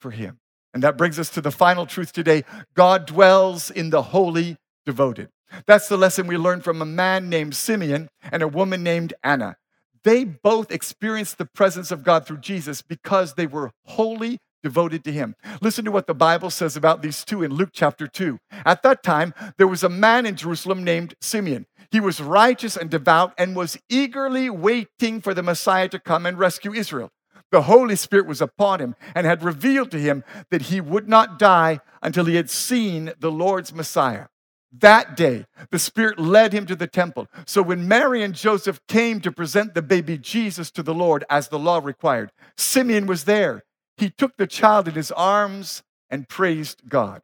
for 0.00 0.10
Him. 0.10 0.40
And 0.72 0.82
that 0.82 0.98
brings 0.98 1.20
us 1.20 1.30
to 1.30 1.40
the 1.40 1.52
final 1.52 1.86
truth 1.86 2.12
today 2.12 2.42
God 2.74 3.06
dwells 3.06 3.70
in 3.70 3.90
the 3.90 4.02
holy 4.02 4.56
devoted. 4.84 5.28
That's 5.66 5.86
the 5.86 5.96
lesson 5.96 6.26
we 6.26 6.36
learned 6.36 6.64
from 6.64 6.82
a 6.82 6.84
man 6.84 7.28
named 7.28 7.54
Simeon 7.54 8.08
and 8.32 8.42
a 8.42 8.48
woman 8.48 8.82
named 8.82 9.14
Anna. 9.22 9.54
They 10.02 10.24
both 10.24 10.72
experienced 10.72 11.38
the 11.38 11.46
presence 11.46 11.92
of 11.92 12.02
God 12.02 12.26
through 12.26 12.38
Jesus 12.38 12.82
because 12.82 13.34
they 13.34 13.46
were 13.46 13.70
wholly 13.84 14.38
devoted 14.64 15.04
to 15.04 15.12
him. 15.12 15.36
Listen 15.60 15.84
to 15.84 15.92
what 15.92 16.08
the 16.08 16.14
Bible 16.14 16.50
says 16.50 16.74
about 16.74 17.02
these 17.02 17.24
two 17.24 17.44
in 17.44 17.54
Luke 17.54 17.68
chapter 17.72 18.08
2. 18.08 18.38
At 18.64 18.82
that 18.82 19.04
time, 19.04 19.32
there 19.58 19.68
was 19.68 19.84
a 19.84 19.88
man 19.88 20.26
in 20.26 20.34
Jerusalem 20.34 20.82
named 20.82 21.14
Simeon. 21.20 21.66
He 21.94 22.00
was 22.00 22.20
righteous 22.20 22.76
and 22.76 22.90
devout 22.90 23.34
and 23.38 23.54
was 23.54 23.78
eagerly 23.88 24.50
waiting 24.50 25.20
for 25.20 25.32
the 25.32 25.44
Messiah 25.44 25.88
to 25.90 26.00
come 26.00 26.26
and 26.26 26.36
rescue 26.36 26.74
Israel. 26.74 27.12
The 27.52 27.62
Holy 27.62 27.94
Spirit 27.94 28.26
was 28.26 28.40
upon 28.40 28.80
him 28.80 28.96
and 29.14 29.28
had 29.28 29.44
revealed 29.44 29.92
to 29.92 30.00
him 30.00 30.24
that 30.50 30.62
he 30.62 30.80
would 30.80 31.08
not 31.08 31.38
die 31.38 31.78
until 32.02 32.24
he 32.24 32.34
had 32.34 32.50
seen 32.50 33.12
the 33.20 33.30
Lord's 33.30 33.72
Messiah. 33.72 34.26
That 34.76 35.16
day, 35.16 35.46
the 35.70 35.78
Spirit 35.78 36.18
led 36.18 36.52
him 36.52 36.66
to 36.66 36.74
the 36.74 36.88
temple. 36.88 37.28
So 37.46 37.62
when 37.62 37.86
Mary 37.86 38.24
and 38.24 38.34
Joseph 38.34 38.80
came 38.88 39.20
to 39.20 39.30
present 39.30 39.74
the 39.74 39.80
baby 39.80 40.18
Jesus 40.18 40.72
to 40.72 40.82
the 40.82 40.94
Lord 40.94 41.24
as 41.30 41.46
the 41.46 41.60
law 41.60 41.78
required, 41.78 42.32
Simeon 42.56 43.06
was 43.06 43.22
there. 43.22 43.62
He 43.98 44.10
took 44.10 44.36
the 44.36 44.48
child 44.48 44.88
in 44.88 44.94
his 44.94 45.12
arms 45.12 45.84
and 46.10 46.28
praised 46.28 46.88
God. 46.88 47.22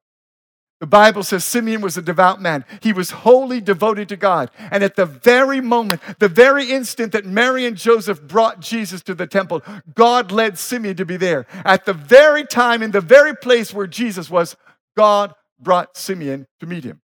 The 0.81 0.87
Bible 0.87 1.23
says 1.23 1.45
Simeon 1.45 1.83
was 1.83 1.99
a 1.99 2.03
devout 2.03 2.41
man. 2.41 2.65
He 2.81 2.95
was 2.95 3.11
wholly 3.11 3.61
devoted 3.61 4.09
to 4.09 4.17
God. 4.17 4.51
And 4.59 4.83
at 4.83 4.97
the 4.97 5.05
very 5.05 5.61
moment, 5.61 6.01
the 6.19 6.29
very 6.29 6.71
instant 6.71 7.13
that 7.13 7.27
Mary 7.27 7.67
and 7.67 7.77
Joseph 7.77 8.23
brought 8.23 8.61
Jesus 8.61 9.03
to 9.03 9.15
the 9.15 9.27
temple, 9.27 9.63
God 9.95 10.33
led 10.33 10.59
Simeon 10.59 10.97
to 10.97 11.05
be 11.05 11.19
there. 11.19 11.47
At 11.67 11.85
the 11.85 11.93
very 11.93 12.45
time, 12.45 12.83
in 12.83 12.93
the 12.93 13.03
very 13.03 13.37
place 13.37 13.75
where 13.75 13.87
Jesus 13.87 14.31
was, 14.31 14.57
God 14.97 15.35
brought 15.61 15.99
Simeon 15.99 16.47
to 16.61 16.67
meet 16.67 16.85
him. 16.85 17.03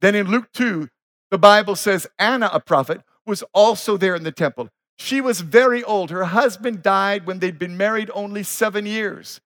Then 0.00 0.16
in 0.16 0.26
Luke 0.26 0.52
2, 0.52 0.88
the 1.30 1.38
Bible 1.38 1.76
says 1.76 2.08
Anna, 2.18 2.50
a 2.52 2.58
prophet, 2.58 3.02
was 3.24 3.44
also 3.54 3.96
there 3.96 4.16
in 4.16 4.24
the 4.24 4.32
temple. 4.32 4.68
She 4.98 5.20
was 5.20 5.42
very 5.42 5.84
old. 5.84 6.10
Her 6.10 6.24
husband 6.24 6.82
died 6.82 7.26
when 7.26 7.38
they'd 7.38 7.58
been 7.58 7.76
married 7.76 8.10
only 8.14 8.42
seven 8.42 8.84
years. 8.84 9.40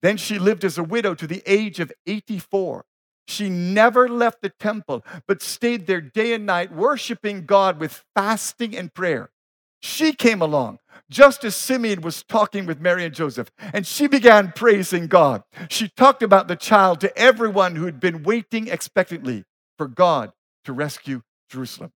Then 0.00 0.16
she 0.16 0.38
lived 0.38 0.64
as 0.64 0.78
a 0.78 0.84
widow 0.84 1.14
to 1.16 1.26
the 1.26 1.42
age 1.44 1.80
of 1.80 1.92
84. 2.06 2.84
She 3.28 3.48
never 3.48 4.08
left 4.08 4.42
the 4.42 4.50
temple, 4.50 5.04
but 5.26 5.42
stayed 5.42 5.86
there 5.86 6.00
day 6.00 6.32
and 6.34 6.46
night, 6.46 6.72
worshiping 6.72 7.44
God 7.44 7.80
with 7.80 8.04
fasting 8.14 8.76
and 8.76 8.92
prayer. 8.92 9.30
She 9.80 10.12
came 10.12 10.40
along 10.40 10.78
just 11.10 11.44
as 11.44 11.54
Simeon 11.54 12.00
was 12.00 12.22
talking 12.22 12.66
with 12.66 12.80
Mary 12.80 13.04
and 13.04 13.14
Joseph, 13.14 13.50
and 13.58 13.86
she 13.86 14.06
began 14.06 14.52
praising 14.52 15.06
God. 15.06 15.42
She 15.68 15.88
talked 15.88 16.22
about 16.22 16.48
the 16.48 16.56
child 16.56 17.00
to 17.00 17.16
everyone 17.16 17.76
who 17.76 17.84
had 17.84 18.00
been 18.00 18.22
waiting 18.22 18.68
expectantly 18.68 19.44
for 19.76 19.86
God 19.86 20.32
to 20.64 20.72
rescue 20.72 21.22
Jerusalem. 21.50 21.92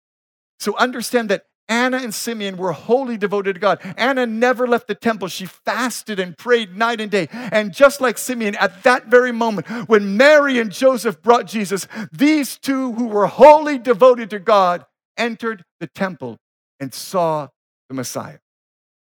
So 0.59 0.77
understand 0.77 1.29
that 1.31 1.45
Anna 1.71 1.99
and 1.99 2.13
Simeon 2.13 2.57
were 2.57 2.73
wholly 2.73 3.17
devoted 3.17 3.55
to 3.55 3.61
God. 3.61 3.81
Anna 3.97 4.27
never 4.27 4.67
left 4.67 4.89
the 4.89 4.95
temple. 4.95 5.29
She 5.29 5.47
fasted 5.47 6.19
and 6.19 6.37
prayed 6.37 6.77
night 6.77 7.01
and 7.01 7.11
day. 7.11 7.29
And 7.31 7.73
just 7.73 8.01
like 8.01 8.19
Simeon, 8.19 8.57
at 8.57 8.83
that 8.83 9.07
very 9.07 9.33
moment, 9.33 9.69
when 9.89 10.17
Mary 10.17 10.59
and 10.59 10.73
Joseph 10.73 11.23
brought 11.23 11.47
Jesus, 11.47 11.87
these 12.13 12.59
two 12.59 12.93
who 12.93 13.07
were 13.07 13.29
wholly 13.29 13.79
devoted 13.79 14.31
to 14.31 14.41
God 14.41 14.85
entered 15.17 15.65
the 15.79 15.87
temple 15.87 16.39
and 16.81 16.93
saw 16.93 17.49
the 17.89 17.95
Messiah. 17.95 18.39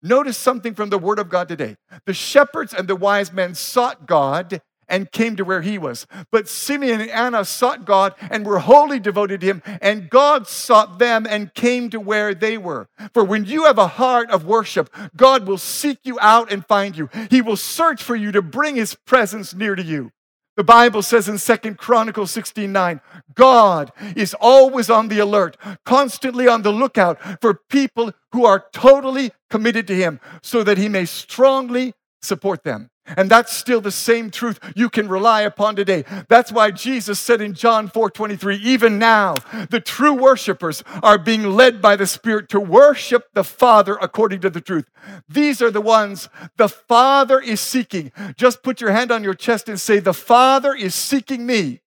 Notice 0.02 0.36
something 0.36 0.74
from 0.74 0.90
the 0.90 0.98
Word 0.98 1.18
of 1.18 1.28
God 1.28 1.48
today. 1.48 1.76
The 2.04 2.14
shepherds 2.14 2.74
and 2.74 2.88
the 2.88 2.96
wise 2.96 3.32
men 3.32 3.54
sought 3.54 4.06
God 4.06 4.60
and 4.88 5.10
came 5.10 5.36
to 5.36 5.44
where 5.44 5.62
he 5.62 5.78
was. 5.78 6.06
But 6.30 6.48
Simeon 6.48 7.00
and 7.00 7.10
Anna 7.10 7.44
sought 7.44 7.84
God 7.84 8.14
and 8.30 8.46
were 8.46 8.60
wholly 8.60 9.00
devoted 9.00 9.40
to 9.40 9.46
him, 9.46 9.62
and 9.80 10.10
God 10.10 10.46
sought 10.46 10.98
them 10.98 11.26
and 11.28 11.54
came 11.54 11.90
to 11.90 12.00
where 12.00 12.34
they 12.34 12.58
were. 12.58 12.88
For 13.12 13.24
when 13.24 13.44
you 13.44 13.64
have 13.64 13.78
a 13.78 13.86
heart 13.86 14.30
of 14.30 14.44
worship, 14.44 14.90
God 15.16 15.46
will 15.46 15.58
seek 15.58 15.98
you 16.04 16.18
out 16.20 16.52
and 16.52 16.66
find 16.66 16.96
you. 16.96 17.08
He 17.30 17.42
will 17.42 17.56
search 17.56 18.02
for 18.02 18.16
you 18.16 18.32
to 18.32 18.42
bring 18.42 18.76
his 18.76 18.94
presence 18.94 19.54
near 19.54 19.74
to 19.74 19.82
you. 19.82 20.12
The 20.56 20.64
Bible 20.64 21.02
says 21.02 21.28
in 21.28 21.36
Second 21.36 21.76
Chronicles 21.76 22.30
16 22.30 22.72
9, 22.72 23.00
God 23.34 23.92
is 24.16 24.34
always 24.40 24.88
on 24.88 25.08
the 25.08 25.18
alert, 25.18 25.58
constantly 25.84 26.48
on 26.48 26.62
the 26.62 26.72
lookout 26.72 27.42
for 27.42 27.60
people 27.68 28.12
who 28.32 28.46
are 28.46 28.64
totally 28.72 29.32
committed 29.50 29.86
to 29.88 29.94
Him 29.94 30.18
so 30.42 30.62
that 30.62 30.78
He 30.78 30.88
may 30.88 31.04
strongly 31.04 31.92
support 32.22 32.64
them. 32.64 32.90
And 33.06 33.30
that's 33.30 33.52
still 33.52 33.80
the 33.80 33.92
same 33.92 34.30
truth 34.30 34.58
you 34.74 34.90
can 34.90 35.08
rely 35.08 35.42
upon 35.42 35.76
today. 35.76 36.04
That's 36.28 36.50
why 36.50 36.72
Jesus 36.72 37.20
said 37.20 37.40
in 37.40 37.54
John 37.54 37.88
4 37.88 38.10
23, 38.10 38.56
even 38.56 38.98
now, 38.98 39.36
the 39.70 39.80
true 39.80 40.14
worshipers 40.14 40.82
are 41.02 41.18
being 41.18 41.44
led 41.44 41.80
by 41.80 41.94
the 41.94 42.06
Spirit 42.06 42.48
to 42.48 42.60
worship 42.60 43.26
the 43.32 43.44
Father 43.44 43.96
according 44.00 44.40
to 44.40 44.50
the 44.50 44.60
truth. 44.60 44.90
These 45.28 45.62
are 45.62 45.70
the 45.70 45.80
ones 45.80 46.28
the 46.56 46.68
Father 46.68 47.38
is 47.38 47.60
seeking. 47.60 48.10
Just 48.36 48.64
put 48.64 48.80
your 48.80 48.90
hand 48.90 49.12
on 49.12 49.22
your 49.22 49.34
chest 49.34 49.68
and 49.68 49.80
say, 49.80 50.00
The 50.00 50.14
Father 50.14 50.74
is 50.74 50.94
seeking 50.94 51.46
me 51.46 51.82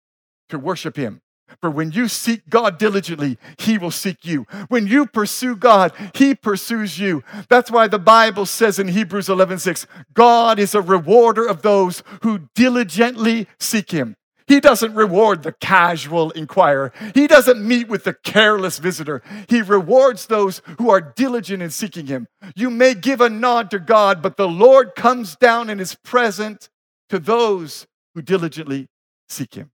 to 0.50 0.60
worship 0.60 0.98
Him. 0.98 1.22
For 1.62 1.70
when 1.70 1.92
you 1.92 2.08
seek 2.08 2.50
God 2.50 2.78
diligently, 2.78 3.38
He 3.58 3.78
will 3.78 3.92
seek 3.92 4.26
you. 4.26 4.46
When 4.68 4.88
you 4.88 5.06
pursue 5.06 5.56
God, 5.56 5.92
He 6.14 6.36
pursues 6.36 7.00
you. 7.00 7.24
That's 7.50 7.72
why 7.72 7.88
the 7.88 8.00
Bible 8.00 8.46
says 8.46 8.80
in 8.80 8.90
Hebrews 8.90 9.30
11 9.30 9.60
6, 9.60 9.88
God 10.14 10.60
is 10.60 10.76
a 10.76 10.82
rewarder 10.82 11.46
of 11.46 11.62
those 11.62 12.04
who 12.22 12.48
diligently 12.54 13.48
seek 13.60 13.92
Him. 13.92 14.16
He 14.48 14.62
doesn't 14.62 14.96
reward 14.96 15.44
the 15.44 15.52
casual 15.52 16.32
inquirer. 16.32 16.94
He 17.14 17.28
doesn't 17.28 17.66
meet 17.66 17.90
with 17.90 18.06
the 18.06 18.14
careless 18.14 18.80
visitor. 18.80 19.22
He 19.50 19.62
rewards 19.62 20.28
those 20.28 20.62
who 20.78 20.90
are 20.90 21.02
diligent 21.02 21.62
in 21.62 21.70
seeking 21.70 22.08
Him. 22.08 22.28
You 22.56 22.70
may 22.70 22.94
give 22.94 23.20
a 23.20 23.30
nod 23.30 23.70
to 23.72 23.80
God, 23.80 24.22
but 24.22 24.38
the 24.38 24.48
Lord 24.48 24.96
comes 24.96 25.36
down 25.36 25.70
and 25.70 25.82
is 25.82 25.96
present 25.96 26.70
to 27.10 27.20
those 27.20 27.88
who 28.16 28.22
diligently 28.22 28.88
seek 29.28 29.56
Him. 29.56 29.72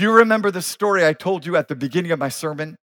Do 0.00 0.06
you 0.06 0.12
remember 0.12 0.50
the 0.50 0.62
story 0.62 1.04
I 1.04 1.12
told 1.12 1.44
you 1.44 1.58
at 1.58 1.68
the 1.68 1.76
beginning 1.76 2.10
of 2.10 2.18
my 2.18 2.30
sermon? 2.30 2.78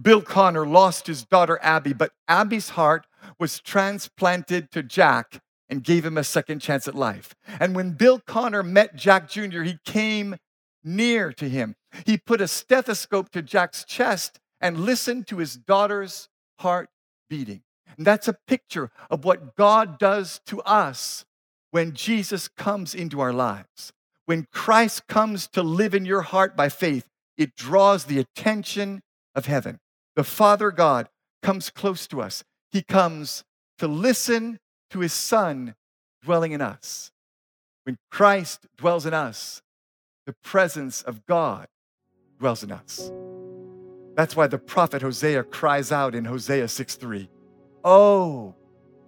Bill 0.00 0.22
Connor 0.22 0.66
lost 0.66 1.06
his 1.06 1.22
daughter 1.22 1.58
Abby, 1.60 1.92
but 1.92 2.12
Abby's 2.28 2.70
heart 2.70 3.06
was 3.38 3.60
transplanted 3.60 4.70
to 4.70 4.82
Jack 4.82 5.42
and 5.68 5.84
gave 5.84 6.06
him 6.06 6.16
a 6.16 6.24
second 6.24 6.60
chance 6.60 6.88
at 6.88 6.94
life. 6.94 7.34
And 7.60 7.76
when 7.76 7.90
Bill 7.90 8.20
Connor 8.20 8.62
met 8.62 8.96
Jack 8.96 9.28
Jr., 9.28 9.64
he 9.64 9.76
came 9.84 10.36
near 10.82 11.30
to 11.34 11.46
him. 11.46 11.76
He 12.06 12.16
put 12.16 12.40
a 12.40 12.48
stethoscope 12.48 13.28
to 13.32 13.42
Jack's 13.42 13.84
chest 13.84 14.40
and 14.58 14.86
listened 14.86 15.26
to 15.26 15.40
his 15.40 15.56
daughter's 15.56 16.30
heart 16.60 16.88
beating. 17.28 17.64
And 17.98 18.06
that's 18.06 18.28
a 18.28 18.38
picture 18.46 18.90
of 19.10 19.26
what 19.26 19.56
God 19.56 19.98
does 19.98 20.40
to 20.46 20.62
us 20.62 21.26
when 21.70 21.92
Jesus 21.92 22.48
comes 22.48 22.94
into 22.94 23.20
our 23.20 23.34
lives. 23.34 23.92
When 24.26 24.46
Christ 24.52 25.06
comes 25.08 25.48
to 25.48 25.62
live 25.62 25.94
in 25.94 26.04
your 26.04 26.22
heart 26.22 26.56
by 26.56 26.68
faith, 26.68 27.08
it 27.36 27.56
draws 27.56 28.04
the 28.04 28.18
attention 28.18 29.02
of 29.34 29.46
heaven. 29.46 29.78
The 30.14 30.24
Father 30.24 30.70
God 30.70 31.08
comes 31.42 31.70
close 31.70 32.06
to 32.08 32.20
us. 32.20 32.44
He 32.70 32.82
comes 32.82 33.44
to 33.78 33.88
listen 33.88 34.58
to 34.90 35.00
his 35.00 35.12
Son 35.12 35.74
dwelling 36.22 36.52
in 36.52 36.60
us. 36.60 37.10
When 37.84 37.98
Christ 38.10 38.66
dwells 38.76 39.06
in 39.06 39.14
us, 39.14 39.60
the 40.26 40.34
presence 40.44 41.02
of 41.02 41.26
God 41.26 41.66
dwells 42.38 42.62
in 42.62 42.70
us. 42.70 43.10
That's 44.14 44.36
why 44.36 44.46
the 44.46 44.58
prophet 44.58 45.02
Hosea 45.02 45.44
cries 45.44 45.90
out 45.90 46.14
in 46.14 46.24
Hosea 46.24 46.68
6 46.68 46.94
3, 46.94 47.28
Oh, 47.82 48.54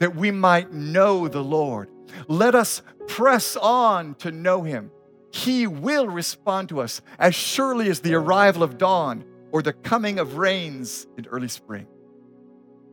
that 0.01 0.17
we 0.17 0.31
might 0.31 0.73
know 0.73 1.29
the 1.29 1.45
Lord. 1.45 1.89
Let 2.27 2.55
us 2.55 2.83
press 3.07 3.57
on 3.57 4.15
to 4.17 4.33
know 4.33 4.62
him. 4.62 4.91
He 5.35 5.66
will 5.66 6.07
respond 6.07 6.68
to 6.68 6.80
us 6.80 7.03
as 7.18 7.35
surely 7.35 7.91
as 7.91 7.99
the 7.99 8.14
arrival 8.14 8.62
of 8.62 8.78
dawn 8.78 9.24
or 9.51 9.62
the 9.62 9.72
coming 9.72 10.20
of 10.20 10.37
rains 10.37 11.09
in 11.18 11.26
early 11.26 11.49
spring. 11.49 11.89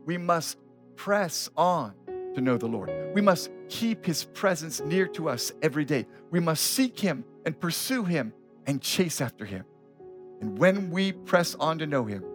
We 0.07 0.17
must 0.17 0.57
press 0.95 1.51
on 1.55 1.93
to 2.33 2.41
know 2.41 2.57
the 2.57 2.65
Lord. 2.65 2.89
We 3.13 3.21
must 3.21 3.51
keep 3.69 4.03
his 4.03 4.23
presence 4.23 4.81
near 4.81 5.05
to 5.09 5.29
us 5.29 5.51
every 5.61 5.85
day. 5.85 6.07
We 6.31 6.39
must 6.39 6.63
seek 6.63 6.99
him 6.99 7.25
and 7.45 7.59
pursue 7.59 8.05
him 8.05 8.33
and 8.65 8.81
chase 8.81 9.21
after 9.21 9.45
him. 9.45 9.63
And 10.41 10.57
when 10.57 10.89
we 10.89 11.11
press 11.11 11.53
on 11.53 11.77
to 11.77 11.85
know 11.85 12.05
him, 12.05 12.25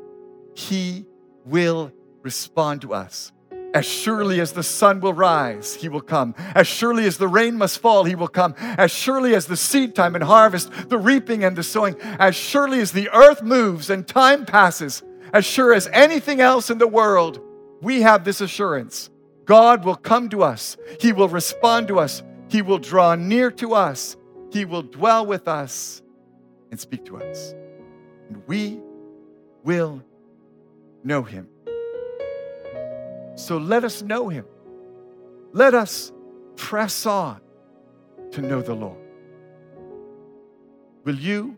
he 0.54 1.04
will 1.44 1.90
respond 2.22 2.82
to 2.82 2.94
us. 2.94 3.32
As 3.76 3.84
surely 3.84 4.40
as 4.40 4.52
the 4.52 4.62
sun 4.62 5.00
will 5.00 5.12
rise, 5.12 5.74
he 5.74 5.90
will 5.90 6.00
come. 6.00 6.34
As 6.54 6.66
surely 6.66 7.04
as 7.04 7.18
the 7.18 7.28
rain 7.28 7.58
must 7.58 7.78
fall, 7.78 8.04
he 8.04 8.14
will 8.14 8.26
come. 8.26 8.54
As 8.58 8.90
surely 8.90 9.34
as 9.34 9.44
the 9.44 9.56
seed 9.58 9.94
time 9.94 10.14
and 10.14 10.24
harvest, 10.24 10.72
the 10.88 10.96
reaping 10.96 11.44
and 11.44 11.54
the 11.54 11.62
sowing, 11.62 11.94
as 12.18 12.34
surely 12.34 12.80
as 12.80 12.92
the 12.92 13.10
earth 13.10 13.42
moves 13.42 13.90
and 13.90 14.08
time 14.08 14.46
passes, 14.46 15.02
as 15.34 15.44
sure 15.44 15.74
as 15.74 15.90
anything 15.92 16.40
else 16.40 16.70
in 16.70 16.78
the 16.78 16.88
world, 16.88 17.38
we 17.82 18.00
have 18.00 18.24
this 18.24 18.40
assurance 18.40 19.10
God 19.44 19.84
will 19.84 19.94
come 19.94 20.30
to 20.30 20.42
us, 20.42 20.78
he 20.98 21.12
will 21.12 21.28
respond 21.28 21.86
to 21.88 21.98
us, 21.98 22.22
he 22.48 22.62
will 22.62 22.78
draw 22.78 23.14
near 23.14 23.50
to 23.50 23.74
us, 23.74 24.16
he 24.52 24.64
will 24.64 24.84
dwell 24.84 25.26
with 25.26 25.48
us 25.48 26.00
and 26.70 26.80
speak 26.80 27.04
to 27.04 27.18
us. 27.18 27.54
And 28.30 28.42
we 28.46 28.80
will 29.64 30.02
know 31.04 31.22
him. 31.22 31.46
So 33.36 33.58
let 33.58 33.84
us 33.84 34.02
know 34.02 34.28
him. 34.28 34.46
Let 35.52 35.74
us 35.74 36.12
press 36.56 37.06
on 37.06 37.40
to 38.32 38.42
know 38.42 38.62
the 38.62 38.74
Lord. 38.74 38.98
Will 41.04 41.14
you 41.14 41.56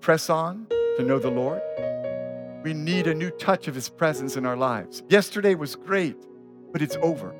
press 0.00 0.28
on 0.28 0.66
to 0.96 1.04
know 1.04 1.18
the 1.18 1.30
Lord? 1.30 1.62
We 2.64 2.74
need 2.74 3.06
a 3.06 3.14
new 3.14 3.30
touch 3.30 3.68
of 3.68 3.74
his 3.74 3.88
presence 3.88 4.36
in 4.36 4.44
our 4.44 4.56
lives. 4.56 5.02
Yesterday 5.08 5.54
was 5.54 5.76
great, 5.76 6.16
but 6.72 6.82
it's 6.82 6.96
over. 6.96 7.34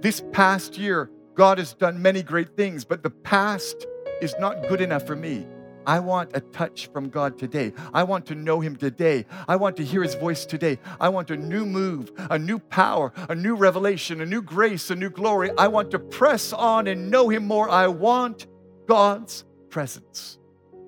This 0.00 0.22
past 0.32 0.76
year, 0.76 1.10
God 1.34 1.58
has 1.58 1.74
done 1.74 2.02
many 2.02 2.22
great 2.22 2.56
things, 2.56 2.84
but 2.84 3.02
the 3.02 3.10
past 3.10 3.86
is 4.20 4.34
not 4.38 4.68
good 4.68 4.80
enough 4.80 5.06
for 5.06 5.16
me. 5.16 5.46
I 5.86 6.00
want 6.00 6.30
a 6.34 6.40
touch 6.40 6.88
from 6.92 7.08
God 7.08 7.38
today. 7.38 7.72
I 7.92 8.02
want 8.02 8.26
to 8.26 8.34
know 8.34 8.60
Him 8.60 8.76
today. 8.76 9.26
I 9.48 9.56
want 9.56 9.76
to 9.78 9.84
hear 9.84 10.02
His 10.02 10.14
voice 10.14 10.44
today. 10.44 10.78
I 11.00 11.08
want 11.08 11.30
a 11.30 11.36
new 11.36 11.64
move, 11.64 12.12
a 12.30 12.38
new 12.38 12.58
power, 12.58 13.12
a 13.28 13.34
new 13.34 13.54
revelation, 13.56 14.20
a 14.20 14.26
new 14.26 14.42
grace, 14.42 14.90
a 14.90 14.96
new 14.96 15.10
glory. 15.10 15.50
I 15.56 15.68
want 15.68 15.90
to 15.92 15.98
press 15.98 16.52
on 16.52 16.86
and 16.86 17.10
know 17.10 17.28
Him 17.28 17.46
more. 17.46 17.68
I 17.68 17.86
want 17.88 18.46
God's 18.86 19.44
presence. 19.68 20.38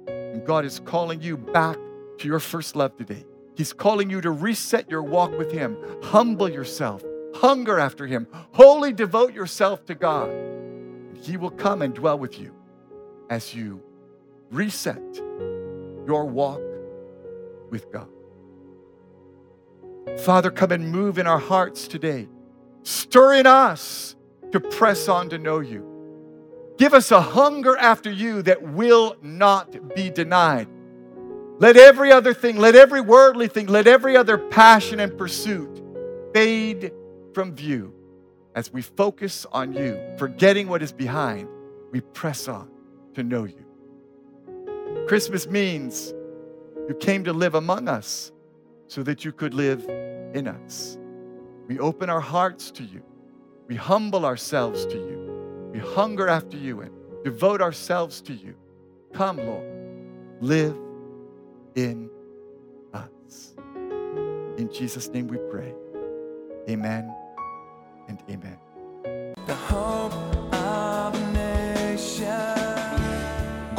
And 0.07 0.45
God 0.45 0.65
is 0.65 0.81
calling 0.81 1.23
you 1.23 1.37
back 1.37 1.79
to 2.19 2.29
your 2.29 2.41
first 2.41 2.77
love 2.77 2.97
today. 2.97 3.25
He's 3.55 3.73
calling 3.73 4.11
you 4.11 4.21
to 4.21 4.31
reset 4.31 4.91
your 4.91 5.03
walk 5.03 5.37
with 5.37 5.53
Him, 5.53 5.77
humble 6.03 6.49
yourself, 6.49 7.03
hunger 7.35 7.79
after 7.79 8.07
Him, 8.07 8.27
wholly 8.53 8.93
devote 8.93 9.35
yourself 9.35 9.85
to 9.87 9.95
God. 9.95 10.31
And 10.31 11.19
He 11.19 11.37
will 11.37 11.51
come 11.51 11.83
and 11.83 11.95
dwell 11.95 12.19
with 12.19 12.39
you 12.39 12.55
as 13.29 13.55
you 13.55 13.83
reset 14.53 15.03
your 16.07 16.27
walk 16.27 16.61
with 17.71 17.91
God. 17.91 18.09
Father, 20.21 20.51
come 20.51 20.73
and 20.73 20.91
move 20.91 21.19
in 21.19 21.27
our 21.27 21.39
hearts 21.39 21.89
today. 21.89 22.29
Stir 22.83 23.35
in 23.35 23.47
us 23.47 24.15
to 24.53 24.61
press 24.61 25.09
on 25.09 25.31
to 25.31 25.39
know 25.39 25.61
you. 25.61 25.89
Give 26.77 26.95
us 26.95 27.11
a 27.11 27.21
hunger 27.21 27.77
after 27.77 28.11
you 28.11 28.43
that 28.43 28.63
will 28.63 29.17
not 29.23 29.95
be 29.95 30.11
denied. 30.11 30.69
Let 31.59 31.77
every 31.77 32.11
other 32.11 32.35
thing, 32.35 32.57
let 32.57 32.75
every 32.75 33.01
worldly 33.01 33.49
thing, 33.49 33.67
let 33.67 33.87
every 33.87 34.17
other 34.17 34.37
passion 34.37 35.01
and 35.01 35.17
pursuit 35.17 35.81
fade 36.35 36.93
from 37.35 37.55
view 37.55 37.95
as 38.55 38.73
we 38.73 38.83
focus 38.83 39.47
on 39.53 39.73
you, 39.73 39.99
forgetting 40.19 40.69
what 40.69 40.83
is 40.83 40.93
behind, 40.93 41.49
we 41.91 42.01
press 42.01 42.49
on 42.49 42.69
to 43.15 43.23
know 43.23 43.45
you. 43.45 43.65
Christmas 45.07 45.47
means 45.47 46.15
you 46.89 46.95
came 47.01 47.25
to 47.25 47.33
live 47.33 47.55
among 47.55 47.89
us 47.89 48.33
so 48.87 49.03
that 49.03 49.25
you 49.25 49.33
could 49.33 49.55
live 49.55 49.85
in 50.35 50.49
us. 50.49 50.99
We 51.69 51.79
open 51.79 52.11
our 52.11 52.21
hearts 52.21 52.71
to 52.73 52.83
you. 52.83 53.03
We 53.69 53.77
humble 53.77 54.25
ourselves 54.27 54.85
to 54.87 54.97
you. 54.97 55.71
We 55.73 55.79
hunger 55.79 56.29
after 56.29 56.57
you 56.57 56.81
and 56.81 56.93
devote 57.25 57.63
ourselves 57.63 58.21
to 58.23 58.35
you. 58.35 58.55
Come, 59.13 59.39
Lord, 59.39 59.67
live 60.41 60.77
in 61.75 62.11
us. 62.93 63.55
In 64.59 64.71
Jesus' 64.73 65.09
name 65.09 65.29
we 65.29 65.39
pray. 65.51 65.75
Amen 66.69 67.15
and 68.09 68.23
amen. 68.29 68.59